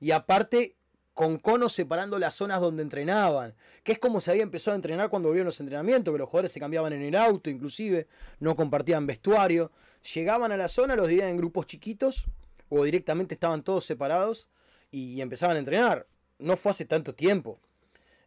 [0.01, 0.77] y aparte
[1.15, 3.55] con conos separando las zonas donde entrenaban,
[3.85, 6.53] que es como se había empezado a entrenar cuando volvieron los entrenamientos, que los jugadores
[6.53, 8.09] se cambiaban en el auto, inclusive,
[8.41, 9.71] no compartían vestuario,
[10.15, 12.25] llegaban a la zona, los dividían en grupos chiquitos
[12.71, 14.49] o directamente estaban todos separados
[14.91, 16.07] y empezaban a entrenar.
[16.39, 17.61] No fue hace tanto tiempo.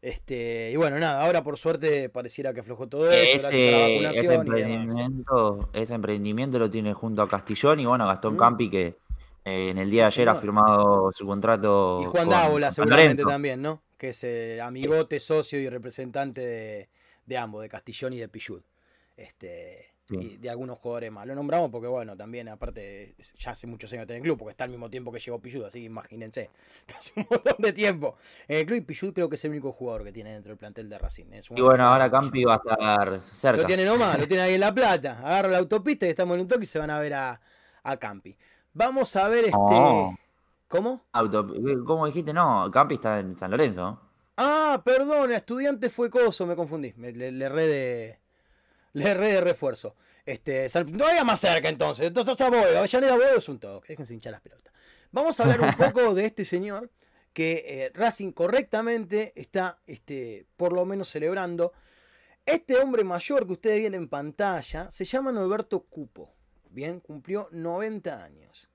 [0.06, 4.20] Este, y bueno, nada, ahora por suerte pareciera que aflojó todo eso, a la ese,
[4.20, 8.38] ese y emprendimiento, ese emprendimiento lo tiene junto a Castillón y bueno, Gastón Mm.
[8.38, 8.97] Campi que
[9.43, 13.30] eh, en el día de ayer ha firmado su contrato Y Juan Dávola seguramente Lorenzo.
[13.30, 13.82] también, ¿no?
[13.97, 16.89] Que es el amigote, socio y representante de,
[17.26, 18.62] de ambos, de Castillón y de Pichud.
[19.18, 20.38] Este, Sí.
[20.38, 21.26] de algunos jugadores más.
[21.26, 24.64] Lo nombramos porque, bueno, también, aparte, ya hace muchos años en el club, porque está
[24.64, 26.51] al mismo tiempo que llegó Pichud, así que imagínense.
[26.95, 28.16] Hace un montón de tiempo.
[28.47, 30.58] En el club y Pichud creo que es el único jugador que tiene dentro del
[30.60, 31.26] plantel de Racing.
[31.56, 32.10] Y bueno, ahora.
[32.12, 33.62] Campi va a estar cerca.
[33.62, 35.20] Lo tiene nomás, lo tiene ahí en La Plata.
[35.26, 37.41] Agarra la autopista y estamos en un toque y se van a ver a,
[37.84, 38.38] a Campi.
[38.74, 39.58] Vamos a ver este.
[40.68, 41.06] ¿Cómo?
[41.14, 41.47] Auto,
[41.86, 42.34] ¿Cómo dijiste?
[42.34, 43.99] No, Campi está en San Lorenzo.
[44.38, 46.93] Ah, perdón, estudiante fue coso, me confundí.
[46.97, 48.20] Me- le, le erré de.
[48.96, 49.96] Le erré de refuerzo.
[50.26, 52.08] Este, todavía más cerca entonces.
[52.08, 52.76] Entonces ya voy.
[52.76, 53.89] Avellaneda Boedo es un toque.
[53.89, 54.74] Déjense hinchar las pelotas.
[55.12, 56.89] Vamos a hablar un poco de este señor
[57.34, 61.74] que eh, Racing correctamente está, este, por lo menos celebrando.
[62.46, 66.34] Este hombre mayor que ustedes ven en pantalla se llama Norberto Cupo.
[66.70, 68.70] Bien, cumplió 90 años.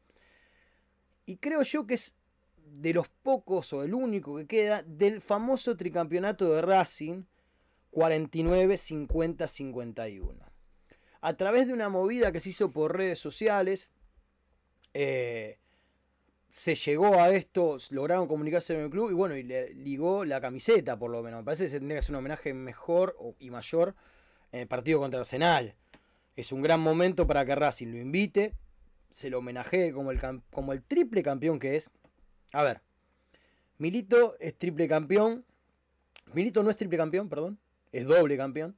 [1.24, 2.14] Y creo yo que es
[2.58, 7.24] de los pocos o el único que queda del famoso tricampeonato de Racing
[7.90, 10.44] 49, 50, 51.
[11.22, 13.90] A través de una movida que se hizo por redes sociales,
[14.94, 15.58] eh,
[16.50, 20.40] se llegó a esto, lograron comunicarse en el club y bueno, y le ligó la
[20.40, 21.40] camiseta por lo menos.
[21.40, 23.94] Me parece que se tendría que hacer un homenaje mejor y mayor
[24.52, 25.74] en el partido contra Arsenal.
[26.36, 28.54] Es un gran momento para que Racing lo invite,
[29.10, 30.20] se lo homenajee como el,
[30.50, 31.90] como el triple campeón que es.
[32.52, 32.80] A ver,
[33.78, 35.44] Milito es triple campeón.
[36.32, 37.58] Milito no es triple campeón, perdón.
[37.92, 38.76] Es doble campeón.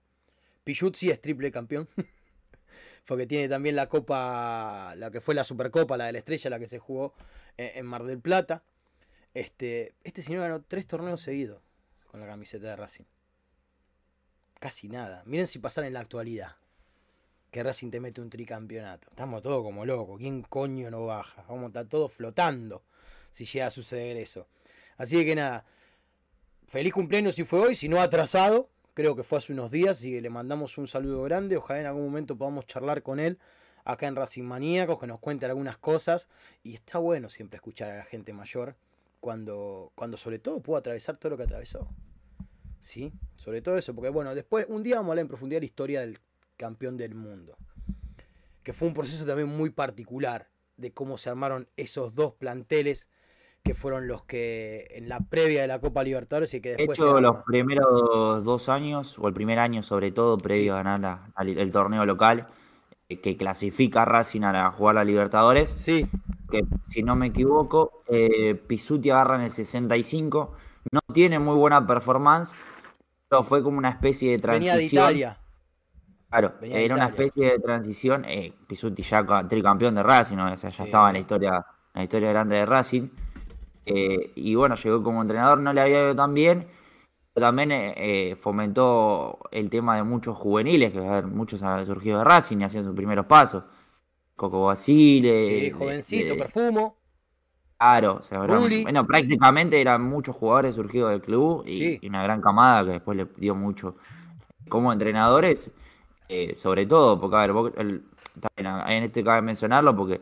[0.64, 1.88] Pichut sí es triple campeón.
[3.06, 6.58] Porque tiene también la copa, la que fue la Supercopa, la de la Estrella, la
[6.58, 7.14] que se jugó
[7.56, 8.62] en, Mar del Plata.
[9.34, 11.60] Este, este señor ganó tres torneos seguidos
[12.10, 13.04] con la camiseta de Racing.
[14.60, 15.22] Casi nada.
[15.26, 16.56] Miren si pasara en la actualidad.
[17.50, 19.08] Que Racing te mete un tricampeonato.
[19.10, 20.18] Estamos todos como locos.
[20.18, 21.44] ¿Quién coño no baja?
[21.48, 22.82] Vamos a estar todos flotando
[23.30, 24.46] si llega a suceder eso.
[24.96, 25.64] Así que nada.
[26.68, 28.70] Feliz cumpleaños si fue hoy, si no atrasado.
[28.95, 31.57] Creo que fue hace unos días y le mandamos un saludo grande.
[31.57, 33.38] Ojalá en algún momento podamos charlar con él
[33.84, 36.28] acá en Racing Maníacos, que nos cuente algunas cosas.
[36.62, 38.76] Y está bueno siempre escuchar a la gente mayor
[39.20, 41.88] cuando, cuando sobre todo pudo atravesar todo lo que atravesó.
[42.80, 43.12] ¿Sí?
[43.36, 46.01] Sobre todo eso, porque bueno, después, un día vamos a hablar en profundidad la historia
[46.01, 46.18] del
[46.59, 47.57] campeón del mundo.
[48.62, 53.09] Que fue un proceso también muy particular de cómo se armaron esos dos planteles
[53.62, 56.98] que fueron los que en la previa de la Copa Libertadores y que De después
[56.98, 60.68] hecho, se los primeros dos años, o el primer año sobre todo, previo Sí.
[60.70, 62.48] a ganar la- al- el torneo local,
[63.08, 66.08] eh, que clasifica a Racing a la- jugar la Libertadores, Sí,
[66.50, 70.54] que si no me equivoco, eh, Pisuti agarra en el 65,
[70.90, 72.56] no tiene muy buena performance,
[73.28, 75.04] pero fue como una especie de venía de transición.
[75.04, 75.38] Italia.
[76.30, 78.24] Claro, venía de era una especie de transición.
[78.26, 80.50] Eh, Pisuti ya ca- tricampeón de Racing, ¿no?
[80.52, 80.82] O sea, ya Sí.
[80.84, 81.50] estaba en la historia,
[81.94, 83.08] en la historia grande de Racing.
[83.86, 86.66] Eh, y bueno, llegó como entrenador, no le había ido tan bien.
[87.34, 87.94] pero También eh,
[88.32, 92.58] eh, fomentó el tema de muchos juveniles, que a ver, muchos han surgido de Racing
[92.60, 93.64] y hacían sus primeros pasos.
[94.36, 96.96] Coco Basile, Sí, jovencito, perfumo.
[97.78, 101.98] Claro, o sea, bueno, prácticamente eran muchos jugadores surgidos del club y, Sí.
[102.00, 103.96] y una gran camada que después le dio mucho.
[104.68, 105.74] Como entrenadores,
[106.56, 108.04] sobre todo, porque a ver, vos- el-
[108.56, 110.20] en este cabe mencionarlo porque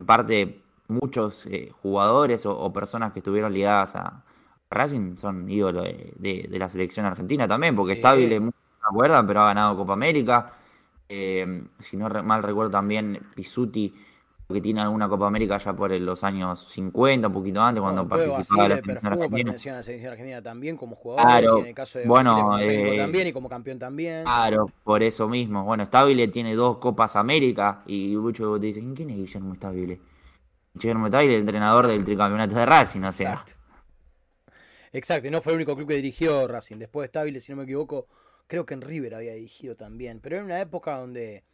[0.00, 0.61] aparte
[0.92, 4.24] muchos eh, jugadores o, o personas que estuvieron ligadas a
[4.70, 7.98] Racing son ídolos de, de- de la selección argentina también, porque Sí.
[7.98, 10.52] Stabile, muchos no se acuerdan, pero ha ganado Copa América.
[11.08, 13.94] Eh, si no mal recuerdo también Pisuti
[14.48, 18.64] que tiene alguna Copa América ya por los años 50, un poquito antes, cuando participaba
[18.64, 19.50] de la selección argentina.
[19.52, 22.30] pertenecían a la selección argentina también como jugadores Claro, y en el caso de bueno,
[22.32, 24.24] Basile como técnico eh, también y como campeón también.
[24.24, 25.64] Claro, por eso mismo.
[25.64, 30.00] Bueno, Stabile tiene dos Copas América y muchos te dicen, ¿quién es Guillermo Stabile?
[30.74, 33.30] Guillermo Stabile, el entrenador del tricampeonato de Racing, o sea.
[33.32, 33.52] Exacto.
[34.92, 36.76] Exacto, y no fue el único club que dirigió Racing.
[36.76, 38.08] Después de Stabile, si no me equivoco,
[38.46, 40.20] creo que en River había dirigido también.
[40.20, 41.44] Pero era una época donde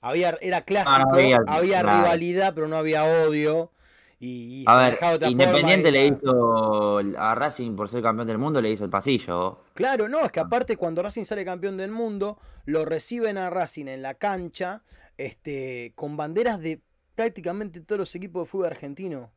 [0.00, 2.02] había, era clásico, no había- había, claro.
[2.02, 3.72] rivalidad, pero no había odio.
[4.20, 4.98] Y, y A ver,
[5.28, 9.64] Independiente le hizo a Racing por ser campeón del mundo, le hizo el pasillo.
[9.74, 13.86] Claro, no, es que aparte cuando Racing sale campeón del mundo, lo reciben a Racing
[13.86, 14.82] en la cancha,
[15.18, 16.80] este, con banderas de
[17.14, 19.30] prácticamente todos los equipos de fútbol argentino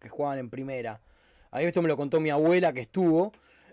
[0.00, 1.00] que jugaban en primera.
[1.50, 3.32] A mí esto me lo contó mi abuela que estuvo,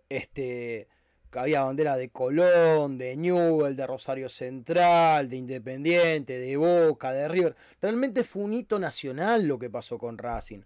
[0.09, 0.87] este,
[1.31, 7.27] que había banderas de Colón, de Newell, de Rosario Central, de Independiente, de Boca, de
[7.27, 7.55] River.
[7.81, 10.61] Realmente fue un hito nacional lo que pasó con Racing.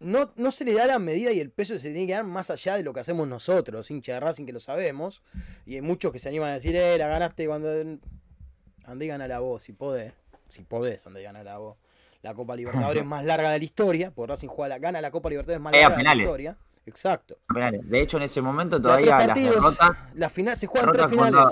[0.00, 2.24] No, no se le da la medida y el peso que se tiene que dar
[2.24, 5.22] más allá de lo que hacemos nosotros, hincha de Racing, que lo sabemos.
[5.66, 7.70] Y hay muchos que se animan a decir, eh, la ganaste cuando...
[7.82, 10.14] Y gana la voz, si podés.
[10.48, 11.76] Si podés, andé y gana la voz.
[12.22, 15.28] La Copa Libertadores más larga de la historia, porque Racing juega la, gana la Copa
[15.30, 16.56] Libertadores más Eh, larga de la historia.
[16.86, 17.36] Exacto.
[17.82, 21.32] De hecho, en ese momento todavía las partidos, derrotas, la final, se juegan tres finales.
[21.32, 21.50] cuando-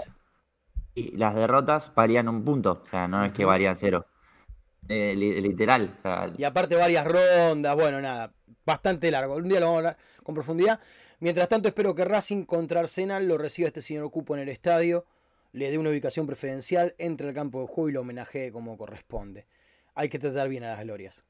[0.95, 2.81] y las derrotas valían un punto.
[2.83, 3.51] O sea, no es que Ujú.
[3.51, 4.07] valían cero.
[4.89, 5.95] Eh, li- literal.
[5.99, 8.33] o sea, Y aparte varias rondas, bueno, nada,
[8.65, 9.37] bastante largo.
[9.37, 10.81] Un día lo vamos a hablar con profundidad.
[11.21, 15.05] Mientras tanto, espero que Racing contra Arsenal lo reciba este señor Cupo en el estadio,
[15.53, 19.47] le dé una ubicación preferencial, entre al campo de juego y lo homenajee como corresponde.
[19.99, 21.25] Hay que tratar bien a las glorias.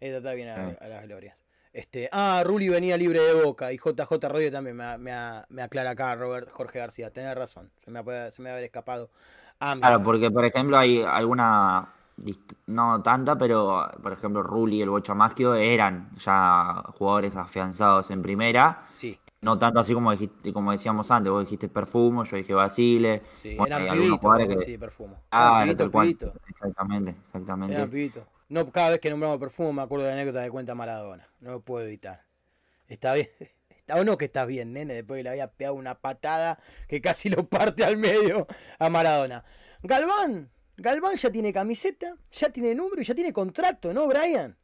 [0.00, 0.76] Hay que tratar bien a, Sí.
[0.80, 1.44] a las glorias.
[1.72, 5.90] Este, ah, Rulli venía libre de boca y JJ Rodríguez también me, me- me aclara
[5.90, 7.12] acá, Robert Jorge García.
[7.12, 9.10] Tenés razón, se me, puede- se me va a haber escapado.
[9.60, 9.80] a mí.
[9.80, 11.92] Claro, porque por ejemplo hay alguna,
[12.66, 18.22] no tanta, pero por ejemplo Rulli y el Bocha Maschio eran ya jugadores afianzados en
[18.22, 18.80] primera.
[18.86, 23.22] Sí, No tanto así como dijiste, como decíamos antes, vos dijiste Perfumo, yo dije Basile.
[23.40, 23.86] sí, Bueno, hay
[24.18, 25.16] como que- sí, perfumo.
[25.30, 26.08] Ah, tal cual.
[26.08, 26.32] pibitos.
[26.48, 27.86] Exactamente, Era exactamente.
[27.86, 28.26] pibito.
[28.50, 31.26] No, cada vez que nombramos perfume me acuerdo de la anécdota de cuenta Maradona.
[31.40, 32.22] No lo puedo evitar.
[32.88, 33.28] Está bien.
[33.70, 37.00] Está o no que estás bien, nene, después que le había pegado una patada que
[37.00, 38.46] casi lo parte al medio
[38.78, 39.42] a Maradona.
[39.82, 44.56] Galván, Galván ya tiene camiseta, ya tiene número y ya tiene contrato, ¿no, Brian?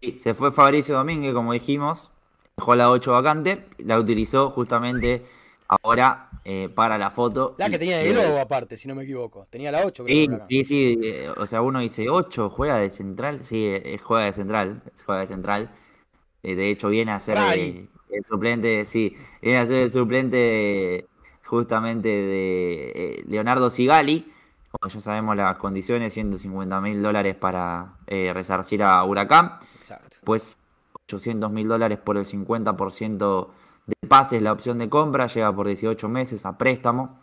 [0.00, 2.10] Sí, se fue Fabricio Domínguez, como dijimos,
[2.62, 5.24] dejó la 8 vacante, la utilizó justamente
[5.66, 7.56] ahora eh, para la foto.
[7.58, 9.48] La que tenía y- el logo aparte, si no me equivoco.
[9.50, 10.16] Tenía la 8, creo.
[10.16, 10.46] Sí, acá.
[10.48, 14.32] sí, sí, eh, o sea, uno dice 8, juega de central, sí, eh, juega de
[14.32, 15.70] central, juega de central.
[16.44, 20.36] Eh, de hecho, viene a ser eh, el suplente, sí, viene a ser el suplente
[20.36, 21.06] de
[21.44, 24.32] justamente de eh, Leonardo Sigali.
[24.70, 29.58] Como ya sabemos las condiciones, 150 mil dólares para eh, resarcir a Huracán.
[29.76, 30.18] Exacto.
[30.24, 30.56] Pues
[31.06, 33.48] 800 mil dólares por el 50%
[33.86, 37.20] de pases, la opción de compra, llega por 18 meses a préstamo.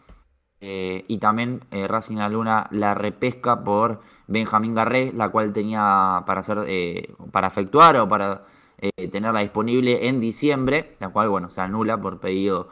[0.62, 6.42] Eh, y también eh, Racing Luna la repesca por Benjamín Garré, la cual tenía para
[6.42, 8.44] hacer, eh, para efectuar o para
[8.78, 12.70] eh, tenerla disponible en diciembre, la cual bueno se anula por pedido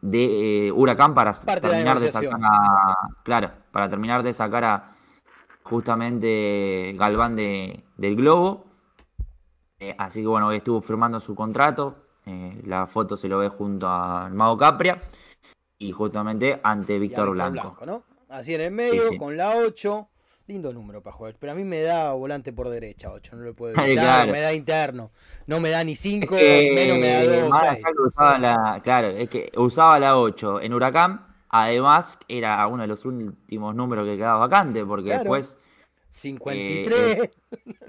[0.00, 4.64] de Huracán para Parte de la terminar de sacar a, claro, para terminar de sacar
[4.64, 4.96] a
[5.62, 8.65] justamente Galván de, del Globo.
[9.78, 11.96] Eh, así que bueno, hoy estuvo firmando su contrato.
[12.24, 15.00] eh, la foto se lo ve junto al Mago Capria.
[15.78, 17.76] Y justamente ante a Víctor Blanco.
[17.84, 18.02] ¿no?
[18.28, 19.18] Así en el medio, sí.
[19.18, 20.08] con la 8.
[20.48, 21.36] Lindo número para jugar.
[21.38, 23.36] Pero a mí me da volante por derecha, 8.
[23.36, 23.94] No lo puedo evitar.
[24.04, 24.32] claro.
[24.32, 25.10] Me da interno.
[25.46, 27.50] No me da ni 5, Eh, menos me da 2.
[27.50, 31.26] Marajá que usaba la, claro, es que usaba la 8 en Huracán.
[31.48, 35.20] Además, era uno de los últimos números que quedaba vacante, porque Claro.
[35.22, 35.58] después
[36.08, 37.30] 53,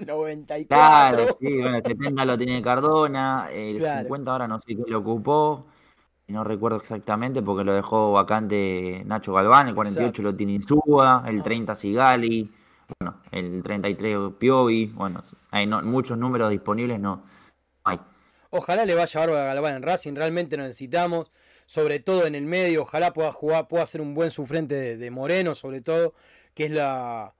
[0.06, 0.66] 94.
[0.68, 4.00] Claro, sí, bueno, el 70 lo tiene Cardona, el Claro.
[4.00, 5.66] 50 ahora no sé qué lo ocupó,
[6.28, 10.22] no recuerdo exactamente porque lo dejó vacante Nacho Galván, el 48 Exacto.
[10.22, 12.50] lo tiene Insúa, el 30 Sigali,
[13.00, 17.22] bueno, el 33 Piovi, bueno, hay no- muchos números disponibles, no
[17.84, 17.98] hay.
[18.50, 21.30] Ojalá le vaya bárbaro a Galván en Racing, realmente lo necesitamos,
[21.66, 25.10] sobre todo en el medio, ojalá pueda jugar, pueda ser un buen sufrente de, de
[25.10, 26.14] Moreno, sobre todo,
[26.54, 27.34] que es la,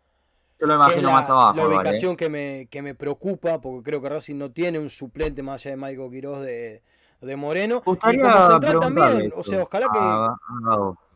[0.60, 1.66] Yo lo imagino la- más abajo, la ¿eh?
[1.66, 5.64] ubicación que, me, que me preocupa, porque creo que Racing no tiene un suplente más
[5.64, 6.82] allá de Michael Quiroz de,
[7.20, 7.76] de Moreno.
[7.76, 10.36] Me Y gustaría como central también, o sea, ojalá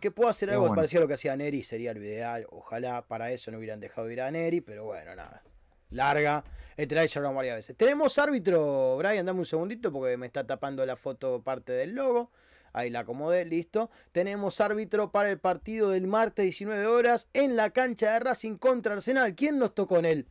[0.00, 0.76] que, pueda hacer algo bueno.
[0.76, 2.46] parecido a lo que hacía Neri, sería lo ideal.
[2.50, 5.42] Ojalá para eso no hubieran dejado ir a Neri, pero bueno, nada.
[5.90, 6.44] Larga.
[6.76, 7.76] Este la he hablado varias veces.
[7.76, 12.30] Tenemos árbitro, Brian, dame un segundito porque me está tapando la foto parte del logo.
[12.72, 13.90] Ahí la acomodé, listo.
[14.12, 18.94] Tenemos árbitro para el partido del martes 19 horas en la cancha de Racing contra
[18.94, 19.34] Arsenal.
[19.34, 20.26] ¿Quién nos tocó en el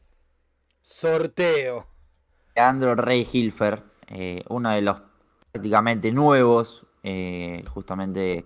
[0.81, 1.85] sorteo?
[2.55, 5.01] Leandro Rey Hilfer, eh, uno de los
[5.51, 8.45] prácticamente nuevos, eh, justamente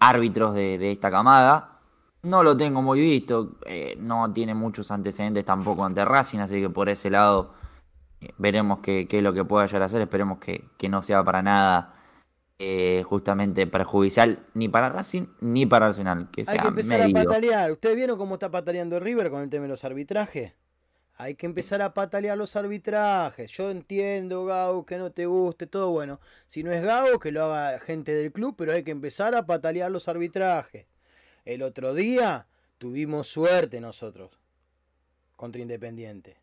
[0.00, 1.78] árbitros de, esta camada.
[2.22, 6.68] No lo tengo muy visto, eh, no tiene muchos antecedentes tampoco ante Racing, así que
[6.68, 7.54] por ese lado
[8.36, 10.00] veremos qué, es lo que pueda llegar hacer.
[10.00, 11.99] Esperemos que no sea para nada
[12.62, 17.08] eh, justamente perjudicial ni para Racing ni para Arsenal, que Hay sea que empezar a
[17.08, 17.72] patalear.
[17.72, 20.52] ¿Ustedes vieron cómo está pataleando River con el tema de los arbitrajes?
[21.16, 23.50] Hay que empezar a patalear los arbitrajes.
[23.52, 26.20] Yo entiendo, Gau, que no te guste, todo bueno.
[26.46, 29.46] Si no es Gau, que lo haga gente del club, pero hay que empezar a
[29.46, 30.84] patalear los arbitrajes.
[31.46, 32.46] El otro día
[32.76, 34.38] tuvimos suerte nosotros
[35.36, 36.36] contra Independiente.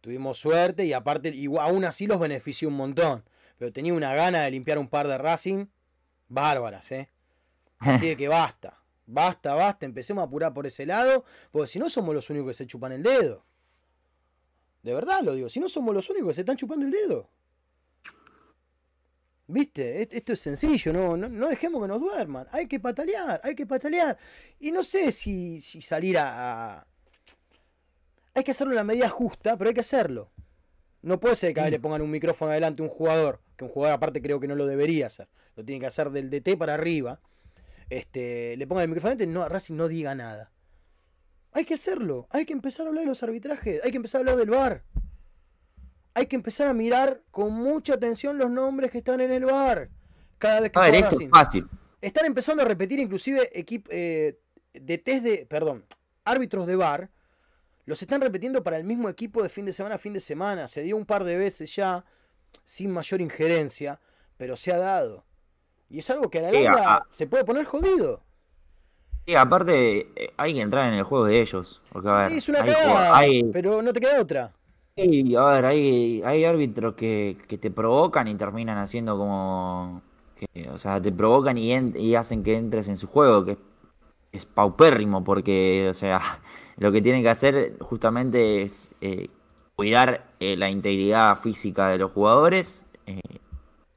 [0.00, 3.24] Tuvimos suerte y aparte, igual, aún así los benefició un montón.
[3.58, 5.66] Pero tenía una gana de limpiar un par de Racing
[6.28, 7.08] bárbaras, ¿eh?
[7.78, 11.90] Así de que basta, basta, basta, empecemos a apurar por ese lado, porque si no
[11.90, 13.44] somos los únicos que se chupan el dedo.
[14.82, 17.28] De verdad lo digo, si no somos los únicos que se están chupando el dedo.
[19.50, 20.14] ¿Viste?
[20.14, 22.46] Esto es sencillo, no, no, no dejemos que nos duerman.
[22.52, 24.18] Hay que patalear, hay que patalear.
[24.60, 26.86] Y no sé si, si salir a, a-
[28.34, 30.30] Hay que hacerlo en la medida justa, pero hay que hacerlo.
[31.00, 33.70] No puede ser que vez le pongan un micrófono adelante a un jugador, que un
[33.70, 35.28] jugador aparte creo que no lo debería hacer.
[35.54, 37.20] Lo tiene que hacer del DT para arriba
[37.90, 40.50] este, le pongan el micrófono adelante, no, Racing no diga nada.
[41.52, 44.20] Hay que hacerlo, hay que empezar a hablar de los arbitrajes, hay que empezar a
[44.20, 44.84] hablar del VAR.
[46.14, 49.88] Hay que empezar a mirar con mucha atención los nombres que están en el VAR.
[50.36, 51.66] Cada vez que A ver, esto es fácil.
[52.00, 54.38] Están empezando a repetir inclusive equip, eh,
[54.72, 55.84] de test de, perdón,
[56.24, 57.10] árbitros de VAR.
[57.86, 60.68] Los están repitiendo para el mismo equipo de fin de semana a fin de semana.
[60.68, 62.04] Se dio un par de veces ya,
[62.64, 64.00] sin mayor injerencia,
[64.36, 65.24] pero se ha dado.
[65.90, 68.22] Y es algo que a la Sí, larga a- se puede poner jodido.
[69.26, 71.82] Sí, aparte eh, hay que entrar en el juego de ellos.
[71.92, 74.54] Porque, a ver, es una hay, cagada, hay- pero no te queda otra.
[74.96, 80.02] Sí, a ver, hay, hay árbitros que, que te provocan y terminan haciendo como.
[80.34, 83.52] que, o sea, te provocan y, en- y hacen que entres en su juego, que
[83.52, 83.58] es,
[84.32, 86.20] es paupérrimo, porque, o sea,
[86.78, 89.28] lo que tienen que hacer justamente es eh,
[89.78, 93.20] cuidar eh, la integridad física de los jugadores, eh,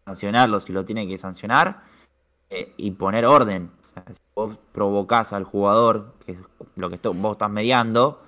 [0.05, 1.81] sancionarlos si lo tienen que sancionar,
[2.51, 3.71] eh, y poner orden.
[3.83, 6.37] O sea, si vos provocás al jugador, que es
[6.75, 8.21] lo que vos estás mediando,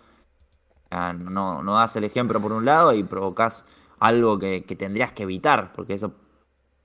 [0.89, 3.65] no, no das el ejemplo por un lado y provocas
[3.99, 6.11] algo que, que tendrías que evitar, porque eso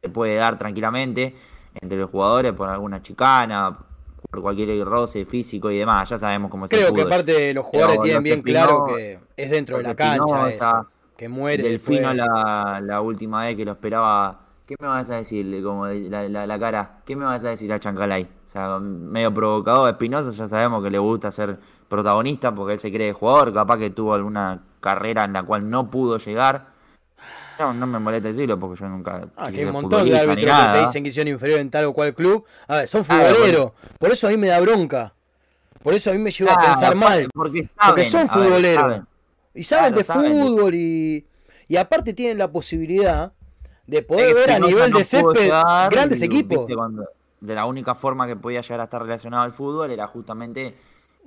[0.02, 1.34] se puede dar tranquilamente
[1.80, 3.86] entre los jugadores por alguna chicana,
[4.30, 6.08] por cualquier roce físico y demás.
[6.08, 7.12] Ya sabemos cómo es el Creo que fútbol.
[7.12, 10.50] aparte los jugadores Pero tienen que bien claro que es dentro de la que cancha
[10.50, 10.86] eso.
[11.16, 15.62] Que muere Delfino la, la última vez que lo esperaba ¿qué me vas a decir?
[15.64, 18.24] Como de la, la- la cara, ¿qué me vas a decir a Chancalay?
[18.46, 21.58] O sea, medio provocador, Espinosa, ya sabemos que le gusta ser
[21.88, 25.90] protagonista porque él se cree jugador, capaz que tuvo alguna carrera en la cual no
[25.90, 26.66] pudo llegar.
[27.58, 29.26] No, no me molesta decirlo porque yo nunca.
[29.36, 31.86] Ah, que hay un montón de árbitros que te dicen que hicieron inferior en tal
[31.86, 32.44] o cual club.
[32.68, 33.72] A ver, son Claro, futboleros.
[33.98, 35.12] Por eso a mí me da bronca.
[35.82, 37.28] Por eso a mí me lleva a Claro, pensar mal.
[37.34, 38.82] Porque, saben, Porque son ver, futboleros.
[38.82, 39.06] saben.
[39.54, 40.32] Y saben Claro, de saben.
[40.32, 41.26] fútbol y,
[41.68, 43.32] y aparte tienen la posibilidad
[43.86, 45.50] de poder Es que ver a nivel no de césped
[45.90, 46.58] grandes y, equipos.
[46.58, 47.08] viste, cuando-
[47.40, 50.66] de la única forma que podía llegar a estar relacionado al fútbol era justamente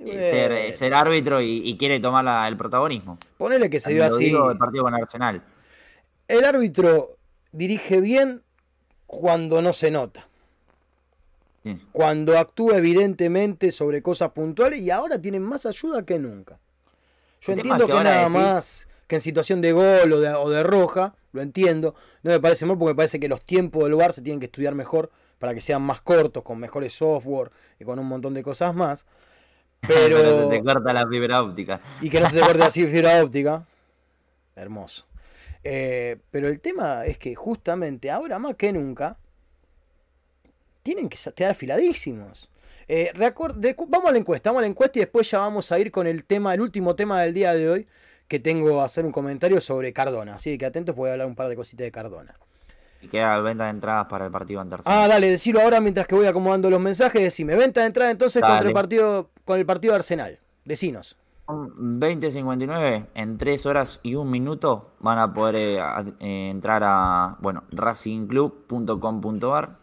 [0.04, 0.22] eh, Eh.
[0.30, 3.18] ser, eh, ser árbitro y, y quiere tomar la- el protagonismo.
[3.38, 4.24] Ponele que se dio así.
[4.26, 5.42] digo del partido con Arsenal.
[6.28, 7.16] El árbitro
[7.52, 8.42] dirige bien
[9.06, 10.26] cuando no se nota.
[11.62, 11.80] Sí.
[11.92, 16.58] Cuando actúa evidentemente sobre cosas puntuales y ahora tienen más ayuda que nunca.
[17.40, 20.62] Yo entiendo que nada decís- más que en situación de gol o de, o de
[20.62, 21.94] roja, lo entiendo.
[22.22, 24.46] No me parece mal porque me parece que los tiempos del lugar se tienen que
[24.46, 28.42] estudiar mejor para que sean más cortos, con mejores software y con un montón de
[28.42, 29.04] cosas más.
[29.82, 31.80] Pero se Pero, te corta la fibra óptica.
[32.00, 33.64] y que no se te corte así fibra óptica.
[34.56, 35.04] Hermoso.
[35.64, 39.16] Eh, pero el tema es que justamente ahora más que nunca
[40.82, 42.48] tienen que estar afiladísimos.
[42.88, 45.90] Eh, vamos a la encuesta, vamos a la encuesta y después ya vamos a ir
[45.90, 47.86] con el tema, el último tema del día de hoy,
[48.28, 50.34] que tengo a hacer un comentario sobre Cardona.
[50.34, 52.34] Así que atentos, voy a hablar un par de cositas de Cardona.
[53.00, 54.98] Y queda venta de entradas para el partido ante Arsenal.
[54.98, 57.20] Ah, dale, decilo ahora mientras que voy acomodando los mensajes.
[57.22, 60.38] Decime, venta de entrada entonces contra el partido, con el partido de Arsenal.
[60.64, 61.16] Decinos.
[61.46, 66.82] Son 20.59, en 3 horas y un minuto van a poder eh, a- eh, entrar
[66.84, 69.78] a bueno, racingclub.com.ar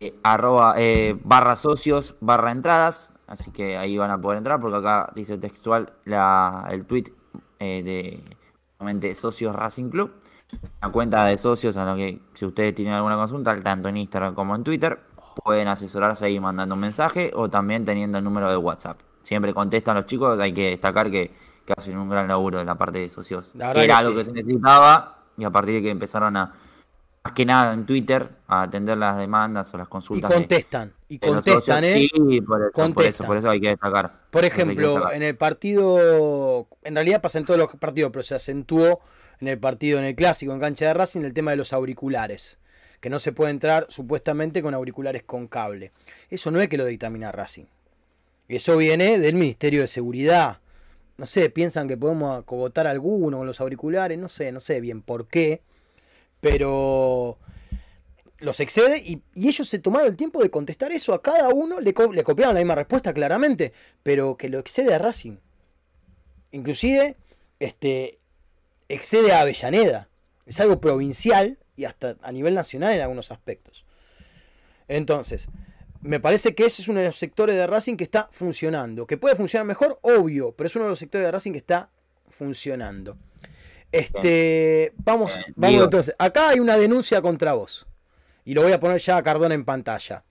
[0.00, 4.76] eh, arroba eh, barra socios barra entradas, así que ahí van a poder entrar porque
[4.78, 7.04] acá dice textual la, el tweet
[7.60, 7.82] eh,
[8.80, 10.12] de socios Racing Club,
[10.82, 14.34] la cuenta de socios a lo que si ustedes tienen alguna consulta, tanto en Instagram
[14.34, 15.00] como en Twitter,
[15.44, 18.98] pueden asesorarse ahí mandando un mensaje o también teniendo el número de WhatsApp.
[19.22, 21.30] Siempre contestan los chicos, hay que destacar que,
[21.64, 23.52] que hacen un gran laburo en la parte de socios.
[23.54, 24.16] La verdad que era que algo sí.
[24.18, 26.52] que se necesitaba y a partir de que empezaron a,
[27.24, 30.28] más que nada en Twitter, a atender las demandas o las Y consultas.
[30.30, 30.92] de- contestan.
[31.08, 31.84] Y de contestan.
[31.84, 31.92] ¿eh?
[31.94, 34.12] Sí, por eso, por eso, por eso hay que destacar.
[34.30, 35.14] Por ejemplo, destacar.
[35.14, 39.00] en el partido, en realidad pasa en todos los partidos, pero se acentuó
[39.40, 42.58] en el partido, en el clásico, en cancha de Racing, el tema de los auriculares.
[43.00, 45.90] Que no se puede entrar supuestamente con auriculares con cable.
[46.30, 47.64] Eso no es que lo dictamina Racing.
[48.48, 50.58] Eso viene del Ministerio de Seguridad.
[51.16, 54.80] No sé, piensan que podemos acogotar a alguno con los auriculares, no sé, no sé
[54.80, 55.62] bien por qué.
[56.40, 57.38] Pero
[58.38, 61.94] los excede y, ellos se tomaron el tiempo de contestar eso a cada uno, le,
[61.94, 65.36] co- copiaron la misma respuesta claramente, pero que lo excede a Racing.
[66.50, 67.16] Inclusive,
[67.60, 68.18] este,
[68.88, 70.08] excede a Avellaneda.
[70.44, 73.84] Es algo provincial y hasta a nivel nacional en algunos aspectos.
[74.88, 75.46] Entonces,
[76.02, 79.06] me parece que ese es uno de los sectores de Racing que está funcionando.
[79.06, 81.90] Que puede funcionar mejor, obvio, pero es uno de los sectores de Racing que está
[82.28, 83.16] funcionando.
[83.92, 86.14] Este, vamos, vamos entonces.
[86.18, 87.86] Acá hay una denuncia contra vos.
[88.44, 90.24] Y lo voy a poner ya a Cardona en pantalla.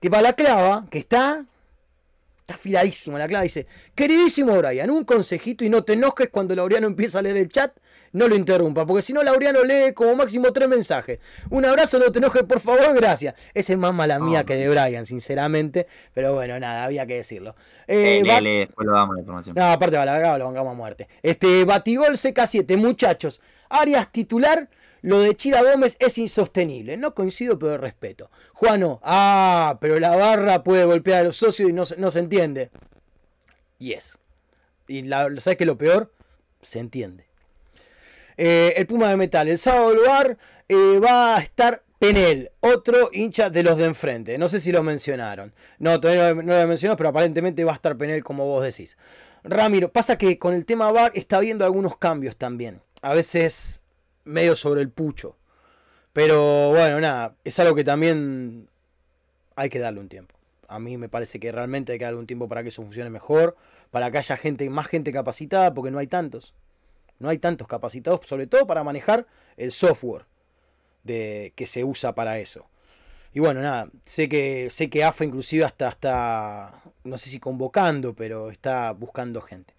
[0.00, 1.44] Que para la clava, que está.
[2.40, 3.16] Está afiladísimo.
[3.16, 7.22] La clava dice: Queridísimo Brian, un consejito y no te enojes cuando Laureano empieza a
[7.22, 7.76] leer el chat.
[8.12, 11.18] No lo interrumpa, porque si no, Laureano lee como máximo tres mensajes.
[11.50, 13.34] Un abrazo, no te enojes, por favor, gracias.
[13.54, 15.86] Esa es más mala mía No, que de Brian, sinceramente.
[16.14, 17.54] Pero bueno, nada, había que decirlo.
[17.86, 19.54] Eh, Eh, lee, va- lee, después lo damos la información.
[19.58, 21.08] no, aparte Balagado lo bancamos a muerte.
[21.22, 23.40] Este, Batigol CK7, muchachos.
[23.68, 24.68] Arias titular,
[25.02, 26.96] lo de Chira Gómez es insostenible.
[26.96, 28.30] No coincido, pero respeto.
[28.54, 32.20] Juano, ah, pero la barra puede golpear a los socios y no, se- no se
[32.20, 32.70] entiende.
[33.78, 34.18] Yes.
[34.88, 36.12] Y la, ¿sabes qué es lo peor?
[36.62, 37.26] Se entiende.
[38.36, 40.36] Eh, el Puma de Metal, el sábado lugar
[40.68, 44.36] eh, va a estar Penel, otro hincha de los de enfrente.
[44.36, 45.54] No sé si lo mencionaron.
[45.78, 48.96] No, todavía no, lo mencionó, pero aparentemente va a estar Penel como vos decís.
[49.44, 52.82] Ramiro, pasa que con el tema VAR está habiendo algunos cambios también.
[53.00, 53.80] A veces
[54.24, 55.36] medio sobre el pucho.
[56.12, 58.68] Pero bueno, nada, es algo que también
[59.54, 60.34] hay que darle un tiempo.
[60.68, 63.08] A mí me parece que realmente hay que darle un tiempo para que eso funcione
[63.08, 63.56] mejor,
[63.90, 66.54] para que haya gente, más gente capacitada, porque no hay tantos.
[67.18, 69.26] No hay tantos capacitados, sobre todo para manejar
[69.56, 70.26] el software
[71.04, 72.66] de, que se usa para eso.
[73.32, 78.14] Y bueno, nada, sé que, sé que AFA inclusive hasta está, no sé si convocando,
[78.14, 79.74] pero está buscando gente.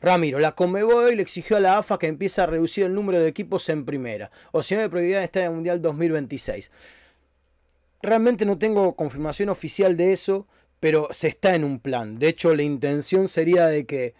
[0.00, 3.28] Ramiro, la Conmebol le exigió a la AFA que empiece a reducir el número de
[3.28, 6.70] equipos en primera, o si no, de prohibida estar en el Mundial 2026.
[8.02, 10.48] Realmente no tengo confirmación oficial de eso,
[10.80, 12.18] pero se está en un plan.
[12.18, 14.14] De hecho, la intención sería de que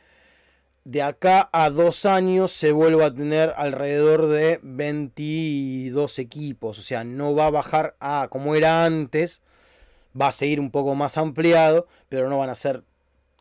[0.84, 6.78] de acá a dos años se vuelva a tener alrededor de 22 equipos.
[6.78, 9.42] O sea, no va a bajar a como era antes.
[10.20, 12.82] Va a seguir un poco más ampliado, pero no van a ser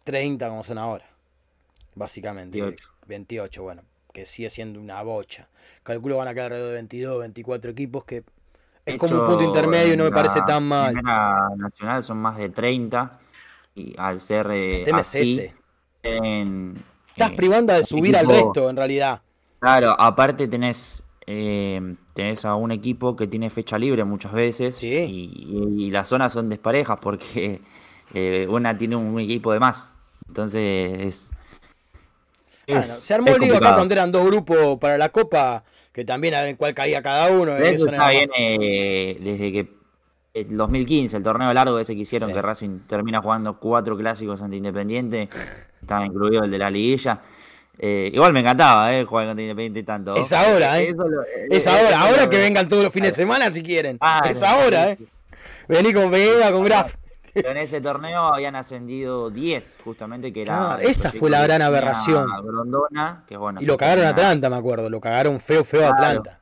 [0.03, 1.05] 30 como son ahora.
[1.95, 2.61] Básicamente.
[2.61, 2.89] 28.
[3.07, 3.81] 28, bueno,
[4.13, 5.49] que sigue siendo una bocha.
[5.83, 8.23] Calculo van a quedar alrededor de 22, 24 equipos, que
[8.85, 10.93] es como un punto intermedio y no me parece tan mal.
[11.57, 13.19] Nacional son más de 30
[13.75, 15.51] y al ser eh, así,
[16.03, 16.75] en,
[17.11, 19.21] Estás eh, privando de subir al resto, en realidad.
[19.59, 24.87] Claro, aparte tenés, eh, tenés a un equipo que tiene fecha libre muchas veces Sí.
[24.87, 27.61] y, y las zonas son desparejas porque
[28.13, 29.93] eh, una tiene un equipo de más.
[30.27, 31.31] Entonces
[32.67, 36.05] es, se armó es el lío acá cuando eran dos grupos para la Copa, que
[36.05, 37.59] también a ver en cuál caía cada uno.
[37.59, 39.73] Y eso está bien eh, desde que
[40.33, 42.35] el 2015, el torneo largo ese que hicieron, Sí.
[42.35, 45.27] que Racing termina jugando cuatro clásicos ante Independiente,
[45.81, 47.19] estaba incluido el de la liguilla.
[47.83, 50.15] Eh, igual me encantaba eh, jugar contra Independiente tanto.
[50.15, 50.89] Es ahora, ¿eh?
[50.89, 53.97] Eso lo- Es eh, ahora, ahora que vengan todos los fines de semana si quieren.
[54.01, 54.97] Ah, es ahora, ¿eh?
[55.67, 56.93] Vení con Vega, con Graf.
[57.33, 60.77] Pero en ese torneo habían ascendido 10, justamente, que era.
[60.81, 62.27] El esa fue la gran aberración.
[62.43, 63.61] Grondona, que bueno.
[63.61, 64.89] Y lo cagaron a Atlanta, me acuerdo.
[64.89, 65.91] Lo cagaron feo, feo a.
[65.91, 66.39] Atlanta.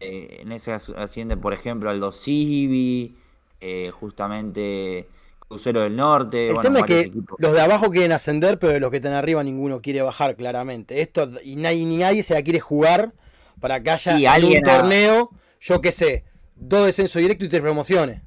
[0.00, 3.14] eh, en ese as- asciende, por ejemplo, Aldo Civi,
[3.60, 5.06] eh, justamente
[5.50, 6.46] Crucero del Norte.
[6.46, 7.36] El bueno, tema es que equipos.
[7.40, 11.00] los de abajo quieren ascender, pero de los que están arriba ninguno quiere bajar, claramente.
[11.00, 13.12] Esto, y nadie, ni nadie se la quiere jugar
[13.58, 16.24] para que haya alguien a- torneo, yo qué sé,
[16.54, 18.22] dos descensos directos y tres promociones.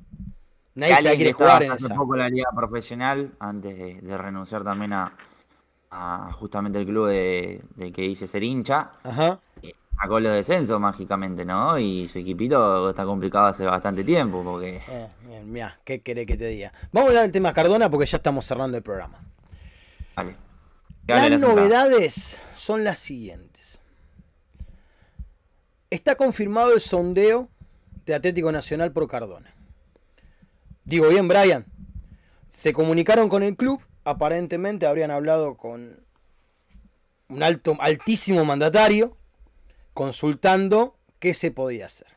[0.75, 1.95] Nadie se la quiere jugar en esa.
[1.95, 5.15] poco la liga profesional, antes de, de renunciar también a,
[5.91, 9.39] a justamente el club de, del que dice ser hincha, Ajá.
[9.61, 9.73] eh,
[10.03, 11.79] sacó los descensos mágicamente, ¿no?
[11.79, 16.35] Y su equipito está complicado hace bastante tiempo, porque Eh, bien, mirá, ¿qué querés que
[16.35, 16.73] te diga?
[16.91, 19.19] Vamos a hablar del tema Cardona porque ya estamos cerrando el programa.
[20.13, 20.35] Vale.
[21.07, 23.79] Las la novedades son las siguientes.
[25.89, 27.47] Está confirmado el sondeo
[28.05, 29.53] de Atlético Nacional por Cardona.
[30.83, 31.65] Digo bien, Brian.
[32.45, 36.03] Se comunicaron con el club, aparentemente habrían hablado con
[37.29, 39.17] un alto, altísimo mandatario,
[39.93, 42.07] consultando qué se podía hacer.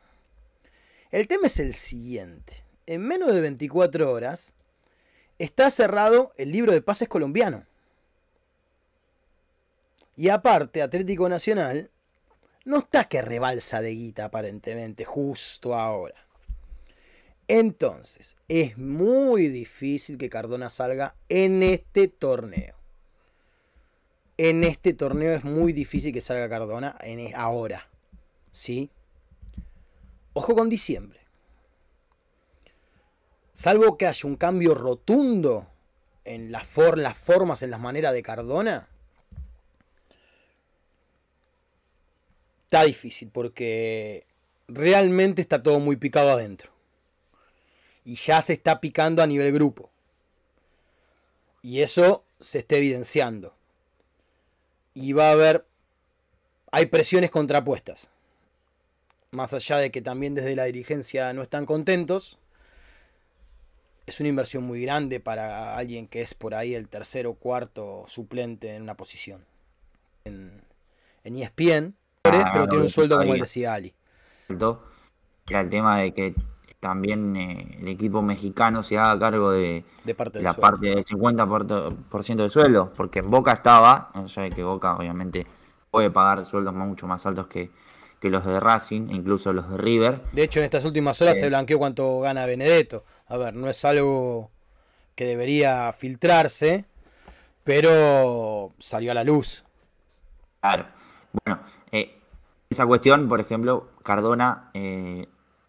[1.11, 2.65] El tema es el siguiente.
[2.87, 4.55] En menos de 24 horas
[5.39, 7.65] está cerrado el libro de pases colombiano.
[10.17, 11.91] Y aparte, Atlético Nacional
[12.65, 16.27] no está que rebalsa de guita aparentemente, justo ahora.
[17.49, 22.76] Entonces, es muy difícil que Cardona salga en este torneo.
[24.39, 27.89] En este torneo es muy difícil que salga Cardona en e- ahora.
[28.53, 28.91] ¿Sí?
[30.35, 31.21] Ojo con diciembre.
[33.55, 35.67] Salvo que haya un cambio rotundo
[36.27, 38.89] en las, las formas, en las maneras de Cardona.
[42.65, 44.27] Está difícil porque
[44.69, 46.71] realmente está todo muy picado adentro.
[48.05, 49.89] Y ya se está picando a nivel grupo.
[51.63, 53.56] Y eso se está evidenciando.
[54.97, 55.67] Y va a haber...
[56.73, 58.09] Hay presiones contrapuestas.
[59.31, 62.39] Más allá de que también desde la dirigencia no están contentos.
[64.07, 68.05] Es una inversión muy grande para alguien que es por ahí el tercero o cuarto
[68.07, 69.45] suplente en una posición.
[70.25, 70.63] En,
[71.25, 71.95] en ESPN,
[72.25, 73.43] Ah, pero tiene un sueldo como el sabía.
[73.43, 73.95] de Sigali.
[74.49, 74.83] faltó,
[75.49, 76.35] era el tema de que
[76.81, 80.61] también eh, el equipo mexicano se haga cargo de, De parte la sueldo.
[80.61, 84.95] parte del 50% por ciento del sueldo, porque en Boca estaba, no sé que Boca
[84.97, 85.47] obviamente
[85.91, 87.71] puede pagar sueldos mucho más altos que,
[88.21, 90.21] que los de Racing, incluso los de River.
[90.33, 91.41] De hecho, en estas últimas horas Eh.
[91.41, 93.05] se blanqueó cuánto gana Benedetto.
[93.29, 94.51] A ver, no es algo
[95.15, 96.85] que debería filtrarse,
[97.65, 99.65] pero salió a la luz.
[100.61, 100.87] Claro.
[101.45, 101.61] Bueno,
[101.93, 102.19] eh,
[102.71, 105.27] esa cuestión, por ejemplo, Cardona eh,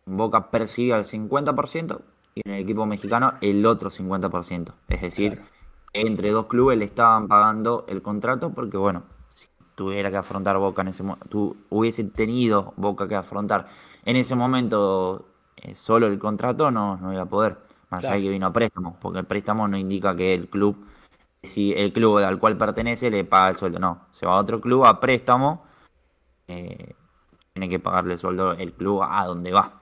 [0.07, 2.01] Boca percibe al 50%
[2.33, 4.73] y en el equipo mexicano el otro 50%.
[4.87, 5.49] Es decir, Claro.
[5.93, 9.03] entre dos clubes le estaban pagando el contrato porque, bueno,
[9.35, 13.67] si tuviera que afrontar Boca en ese momento, hubiese tenido Boca que afrontar
[14.05, 15.27] en ese momento
[15.57, 17.57] eh, solo el contrato, no, no iba a poder.
[17.89, 18.23] Más allá de Claro.
[18.23, 20.75] que vino a préstamo, porque el préstamo no indica que el club
[21.43, 23.79] si el club al cual pertenece le paga el sueldo.
[23.79, 25.63] No, se va a otro club a préstamo,
[26.47, 26.93] eh,
[27.53, 29.81] tiene que pagarle el sueldo el club a donde va,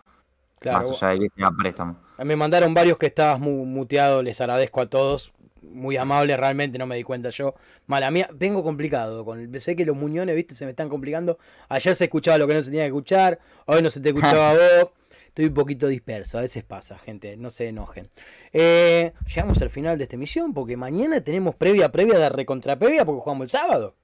[0.60, 1.98] Claro, más allá de que sea préstamo.
[2.18, 5.32] me mandaron varios que estabas mu- muteado, les agradezco a todos.
[5.62, 7.56] Muy amable, realmente no me di cuenta yo.
[7.88, 9.26] Mala mía, vengo complicado.
[9.26, 11.38] Con el, sé que los muñones, viste, se me están complicando.
[11.70, 13.40] Ayer se escuchaba lo que no se tenía que escuchar.
[13.66, 14.54] Hoy no se te escuchaba a
[14.84, 14.90] vos.
[15.28, 18.08] Estoy un poquito disperso, a veces pasa, gente, no se enojen.
[18.54, 23.04] Eh, llegamos al final de esta emisión porque mañana tenemos previa, previa de recontra previa
[23.04, 23.96] porque jugamos el sábado.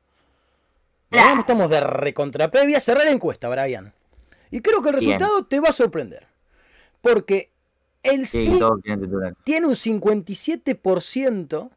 [1.11, 2.79] Ahora estamos de recontra previa.
[2.79, 3.93] Cerrar la encuesta, Brian.
[4.49, 5.11] Y creo que el Bien.
[5.19, 6.27] resultado te va a sorprender.
[7.01, 7.49] Porque
[8.03, 8.59] el Sí, sí
[9.43, 11.69] tiene un 57%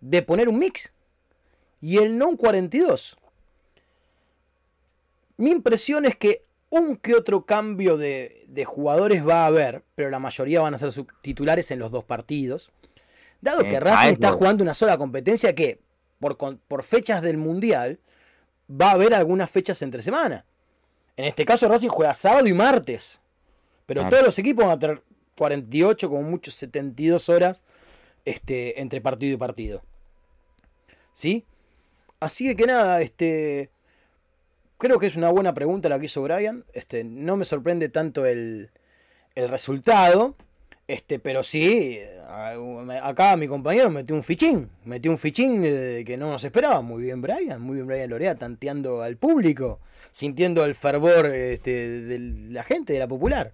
[0.00, 0.92] de poner un mix.
[1.80, 3.16] Y el no un 42%.
[5.38, 10.10] Mi impresión es que un que otro cambio de, de jugadores va a haber, pero
[10.10, 10.90] la mayoría van a ser
[11.20, 12.70] titulares en los dos partidos.
[13.40, 15.78] Dado Eh, que a Racing está jugando una sola competencia que,
[16.18, 17.98] por, por fechas del Mundial,
[18.70, 20.44] va a haber algunas fechas entre semana.
[21.16, 23.20] En este caso Racing juega sábado y martes.
[23.86, 24.10] Pero Claro.
[24.10, 25.02] todos los equipos van a tener
[25.38, 27.60] 48, como mucho 72 horas
[28.24, 29.82] este, entre partido y partido.
[31.12, 31.44] ¿Sí?
[32.20, 33.70] Así que, que nada, este.
[34.78, 36.64] Creo que es una buena pregunta la que hizo Brian.
[36.74, 38.70] Este, no me sorprende tanto el,
[39.34, 40.34] el resultado.
[40.88, 41.98] Este, pero sí,
[43.02, 44.68] acá mi compañero metió un fichín.
[44.84, 46.80] Metió un fichín que no nos esperaba.
[46.82, 47.60] Muy bien, Brian.
[47.62, 49.80] Muy bien, Brian Lorea, tanteando al público.
[50.12, 52.18] Sintiendo el fervor este, de
[52.50, 53.52] la gente, de la popular.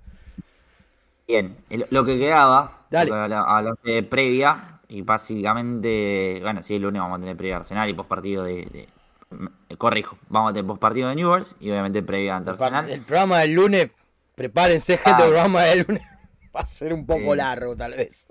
[1.32, 1.56] Bien,
[1.90, 7.36] lo que quedaba, hablaste de previa, y básicamente, bueno, sí, el lunes vamos a tener
[7.36, 11.70] previa de Arsenal y postpartido de, de- corrijo, vamos a tener postpartido de Newell's y
[11.70, 12.90] obviamente previa ante Arsenal.
[12.90, 13.90] El programa del lunes,
[14.34, 15.24] prepárense, gente, Ah.
[15.24, 16.02] el programa del lunes
[16.54, 18.28] va a ser un poco largo, tal vez.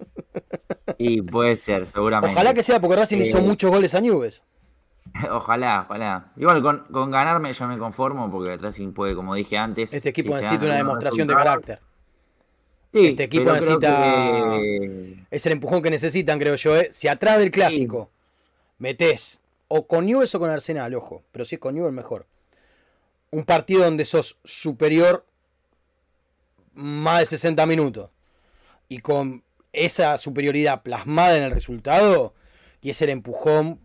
[1.00, 2.36] Y puede ser, seguramente.
[2.36, 4.44] Ojalá que sea porque Racing hizo Eh, muchos goles a Nubes.
[5.32, 6.32] Ojalá, ojalá.
[6.38, 9.92] Igual con, con ganarme yo me conformo porque Racing puede, como dije antes.
[9.92, 11.80] Este equipo si necesita una demostración de carácter.
[12.94, 16.76] Sí, Este equipo necesita- que- Es el empujón que necesitan, creo yo.
[16.76, 16.90] ¿eh?
[16.92, 18.10] Si atrás del clásico
[18.80, 19.40] metés
[19.70, 22.26] o con Nubes o con Arsenal, ojo, pero si es con Nubes mejor.
[23.30, 25.26] Un partido donde sos superior
[26.74, 28.10] más de 60 minutos
[28.90, 29.44] y con
[29.74, 32.34] esa superioridad plasmada en el resultado
[32.82, 33.80] y es el empujón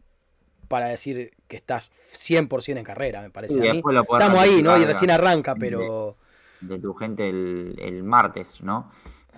[0.66, 3.54] para decir que estás 100% en carrera, me parece.
[3.54, 3.82] Sí, a mí.
[3.86, 4.76] Estamos ahí, ¿no?
[4.78, 6.16] Y recién arranca, pero...
[6.60, 8.90] de tu gente el, el martes, ¿no?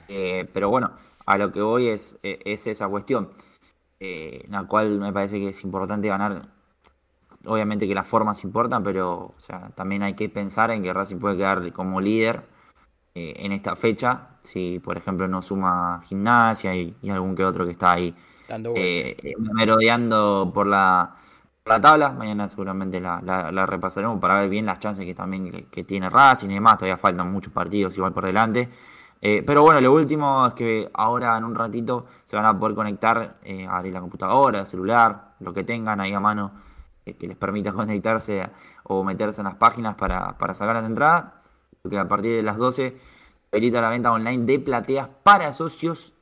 [0.09, 0.93] Eh, pero bueno,
[1.29, 3.31] a lo que voy es, eh, es esa cuestión,
[4.01, 6.49] eh, la cual me parece que es importante ganar.
[7.45, 11.19] Obviamente que las formas importan, pero o sea, también hay que pensar en que Racing
[11.19, 12.45] puede quedar como líder
[13.15, 17.67] eh, en esta fecha, si por ejemplo no suma gimnasia y, y algún que otro
[17.67, 18.15] que está ahí
[19.39, 21.17] merodeando por la,
[21.69, 22.11] la tabla.
[22.11, 25.85] Mañana seguramente la, la- la repasaremos para ver bien las chances que también que, que
[25.85, 26.79] tiene Racing y demás.
[26.79, 28.69] Todavía faltan muchos partidos igual por delante.
[29.21, 32.77] Eh, pero bueno, lo último es que ahora en un ratito se van a poder
[32.77, 36.53] conectar, eh, abrir la computadora, el celular, lo que tengan ahí a mano
[37.05, 38.49] eh, que les permita conectarse
[38.85, 41.27] o meterse en las páginas para, para sacar las entradas.
[41.83, 42.97] Porque a partir de las 12
[43.53, 46.13] habilita la venta online de plateas para socios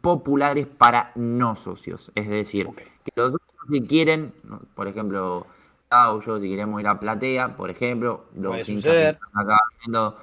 [0.00, 2.12] populares para no socios.
[2.14, 2.68] Es decir,
[3.04, 3.32] que los
[3.70, 4.32] si quieren,
[4.74, 5.46] por ejemplo,
[5.88, 10.16] Tao, yo si queremos ir a platea, por ejemplo, los hinchas que están acá viendo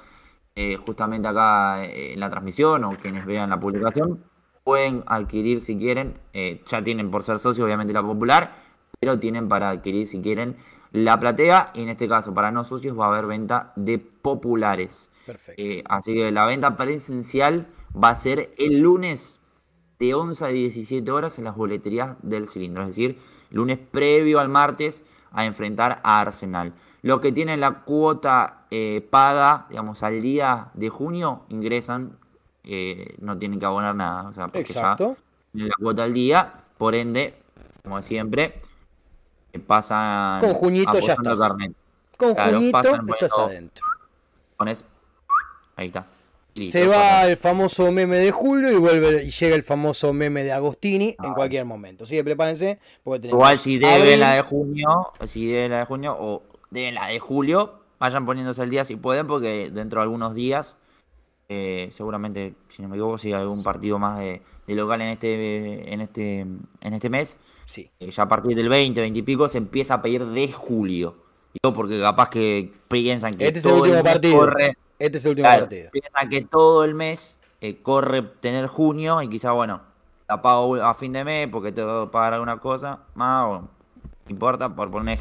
[0.54, 4.22] eh, justamente acá eh, en la transmisión o quienes vean la publicación,
[4.62, 8.54] pueden adquirir si quieren, eh, ya tienen por ser socios obviamente la popular,
[8.98, 10.56] pero tienen para adquirir si quieren
[10.92, 15.10] la platea y en este caso para no socios va a haber venta de populares.
[15.26, 15.62] Perfecto.
[15.88, 19.40] Así que la venta presencial va a ser el lunes
[19.98, 22.82] de 11 a 17 horas en las boleterías del cilindro.
[22.82, 23.18] Es decir,
[23.50, 26.72] lunes previo al martes a enfrentar a Arsenal.
[27.02, 32.18] Los que tienen la cuota eh, paga, digamos, al día de junio, ingresan,
[32.64, 34.28] eh, no tienen que abonar nada.
[34.28, 35.16] O sea, porque Exacto.
[35.16, 37.34] ya tienen la cuota al día, por ende,
[37.84, 38.60] como siempre,
[39.52, 41.38] eh, pasan Con Juñito ya estás.
[41.38, 41.72] carnet.
[42.16, 43.86] Con claro, Juñito pasan estás adentro.
[44.56, 44.84] Pones,
[45.76, 46.06] ahí está.
[46.56, 47.30] Listo, Se va pasan.
[47.30, 51.30] el famoso meme de Julio y vuelve y llega el famoso meme de Agostini en
[51.30, 51.34] Ah.
[51.34, 52.04] cualquier momento.
[52.04, 54.88] Así que prepárense porque Igual si deben abril, la de junio,
[55.26, 58.96] si deben la de junio o deben la de julio, vayan poniéndose el día si
[58.96, 60.78] pueden, porque dentro de algunos días,
[61.48, 65.08] eh, seguramente, si no me equivoco, si hay algún partido más de, de local en
[65.08, 67.90] este, en este, en este mes, Sí.
[68.00, 71.16] eh, ya a partir del 20, 20 y pico, se empieza a pedir de julio.
[71.52, 74.38] Digo, porque capaz que piensan que Este es el último partido.
[74.38, 74.76] corre.
[74.98, 75.90] Este es el último Claro, partido.
[75.90, 79.82] piensan que todo el mes eh, corre tener junio y quizá, bueno,
[80.28, 83.70] la pago a fin de mes porque tengo que pagar alguna cosa más o no
[84.28, 85.20] importa, por poner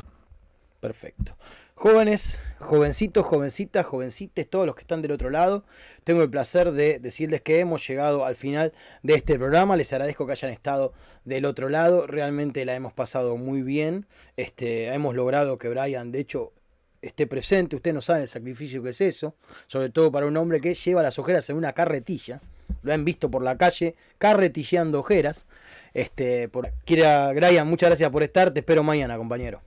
[0.79, 1.35] Perfecto.
[1.73, 5.65] Jóvenes, jovencitos, jovencitas, jovencites, todos los que están del otro lado,
[6.05, 8.71] tengo el placer de decirles que hemos llegado al final
[9.03, 9.75] de este programa.
[9.75, 10.93] Les agradezco que hayan estado
[11.25, 12.07] del otro lado.
[12.07, 14.05] Realmente la hemos pasado muy bien.
[14.37, 16.53] Este, hemos logrado que Brian, de hecho,
[17.01, 17.75] esté presente.
[17.75, 19.35] Ustedes no saben el sacrificio que es eso.
[19.67, 22.41] Sobre todo para un hombre que lleva las ojeras en una carretilla.
[22.83, 25.47] Lo han visto por la calle carretilleando ojeras.
[25.93, 26.71] Este, por...
[26.85, 28.51] Quiera, Brian, muchas gracias por estar.
[28.51, 29.61] Te espero mañana, compañero.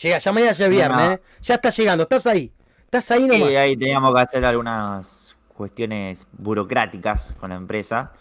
[0.00, 1.12] Llega, ya mañana ya es viernes, No.
[1.12, 1.20] ¿eh?
[1.42, 2.52] Ya estás llegando, estás ahí.
[2.84, 3.50] Estás ahí nomás.
[3.50, 8.12] Y ahí teníamos que hacer algunas cuestiones burocráticas con la empresa.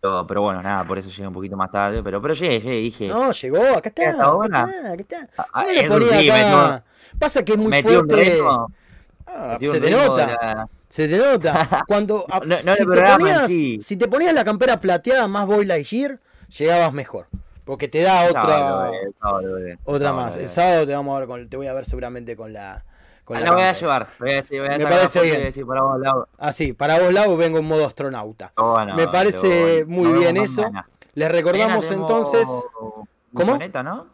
[0.00, 2.02] Pero, pero bueno, nada, por eso llegué un poquito más tarde.
[2.02, 3.08] Pero, pero llegué, llegué, dije.
[3.08, 4.02] No, llegó, acá está.
[4.02, 4.60] ¿Ya está Acá buena?
[4.64, 5.28] está, acá está.
[5.52, 6.84] Ah, no ponía sí, acá-
[7.18, 8.40] Pasa que es muy fuerte.
[9.26, 10.26] Ah, se te nota.
[10.26, 11.84] la- Se te nota.
[11.86, 13.78] Cuando a- No- no si, te ponías, sí.
[13.80, 16.18] si te ponías la campera plateada más Boy Lightyear,
[16.58, 17.26] llegabas mejor.
[17.64, 20.36] Porque te da otra sábado, eh, sábado, eh, otra sábado, más.
[20.36, 20.40] eh.
[20.40, 22.84] El sábado te vamos a ver con, te voy a ver seguramente con la Ah,
[23.38, 24.08] la La voy a llevar.
[24.18, 25.42] Voy a decir, voy a Me parece bien.
[25.42, 26.26] decir para vos, Lau.
[26.38, 28.52] Ah, sí, para vos Lau vengo en modo astronauta.
[28.56, 30.62] Oh, Me parece muy bien eso.
[30.62, 30.86] mañana.
[31.14, 33.52] Les recordamos Mañana entonces, ¿Cómo?
[33.52, 34.06] Bulloneta, ¿no?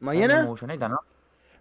[0.00, 1.00] mañana ¿no?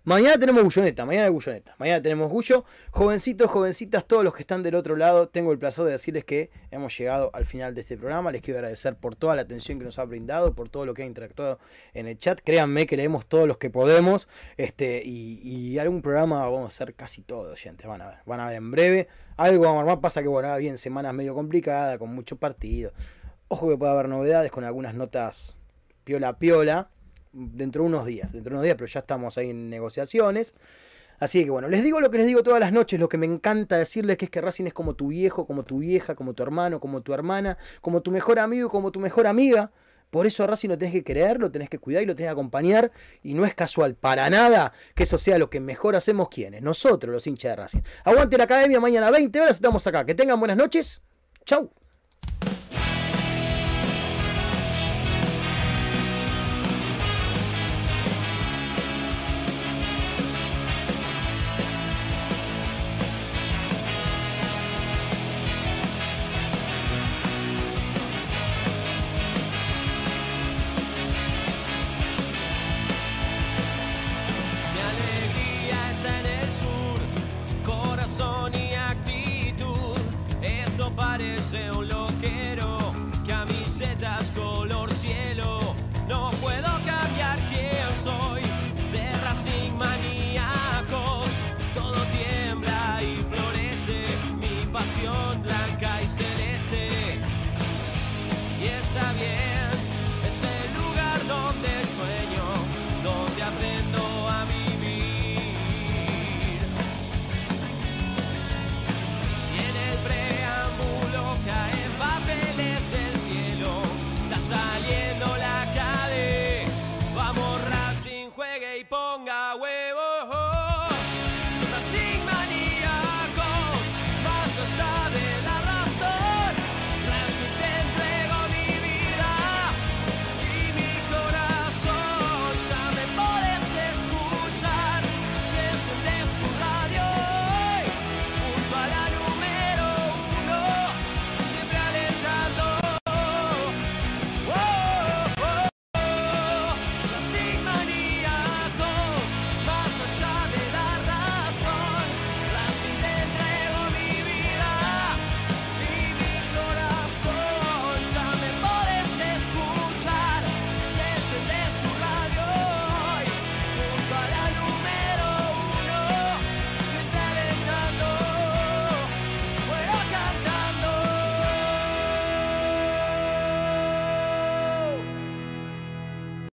[0.06, 1.74] Mañana tenemos Gulloneta, mañana hay Gulloneta.
[1.80, 2.64] Mañana tenemos Gullo.
[2.92, 6.52] Jovencitos, jovencitas, todos los que están del otro lado, tengo el placer de decirles que
[6.70, 8.32] hemos llegado al final de este programa.
[8.32, 11.02] Les quiero agradecer por toda la atención que nos ha brindado, por todo lo que
[11.02, 11.58] ha interactuado
[11.96, 12.40] en el chat.
[12.44, 14.30] Créanme que leemos todos los que podemos.
[14.58, 17.88] Este, y, algún programa vamos a hacer casi todo, gente.
[17.88, 19.08] Van a ver, van a ver en breve.
[19.38, 20.02] Algo vamos a armar.
[20.02, 22.92] Pasa que, bueno, bien, semanas medio complicadas, con mucho partido.
[23.48, 25.56] Ojo que puede haber novedades con algunas notas
[26.04, 26.92] piola piola
[27.36, 30.56] dentro de unos días, dentro de unos días, pero ya estamos ahí en negociaciones.
[31.20, 33.26] Así que bueno, les digo lo que les digo todas las noches, lo que me
[33.26, 36.44] encanta decirles que es que Racing es como tu viejo, como tu vieja, como tu
[36.44, 39.72] hermano, como tu hermana, como tu mejor amigo, como tu mejor amiga.
[40.10, 42.30] Por eso a Racing lo tenés que querer, lo tenés que cuidar y lo tenés
[42.30, 42.92] que acompañar.
[43.24, 47.12] Y no es casual para nada que eso sea lo que mejor hacemos quienes, nosotros
[47.12, 47.82] los hinchas de Racing.
[48.04, 50.06] Aguante la academia, mañana a 20 horas estamos acá.
[50.06, 51.02] Que tengan buenas noches.
[51.46, 51.72] Chau.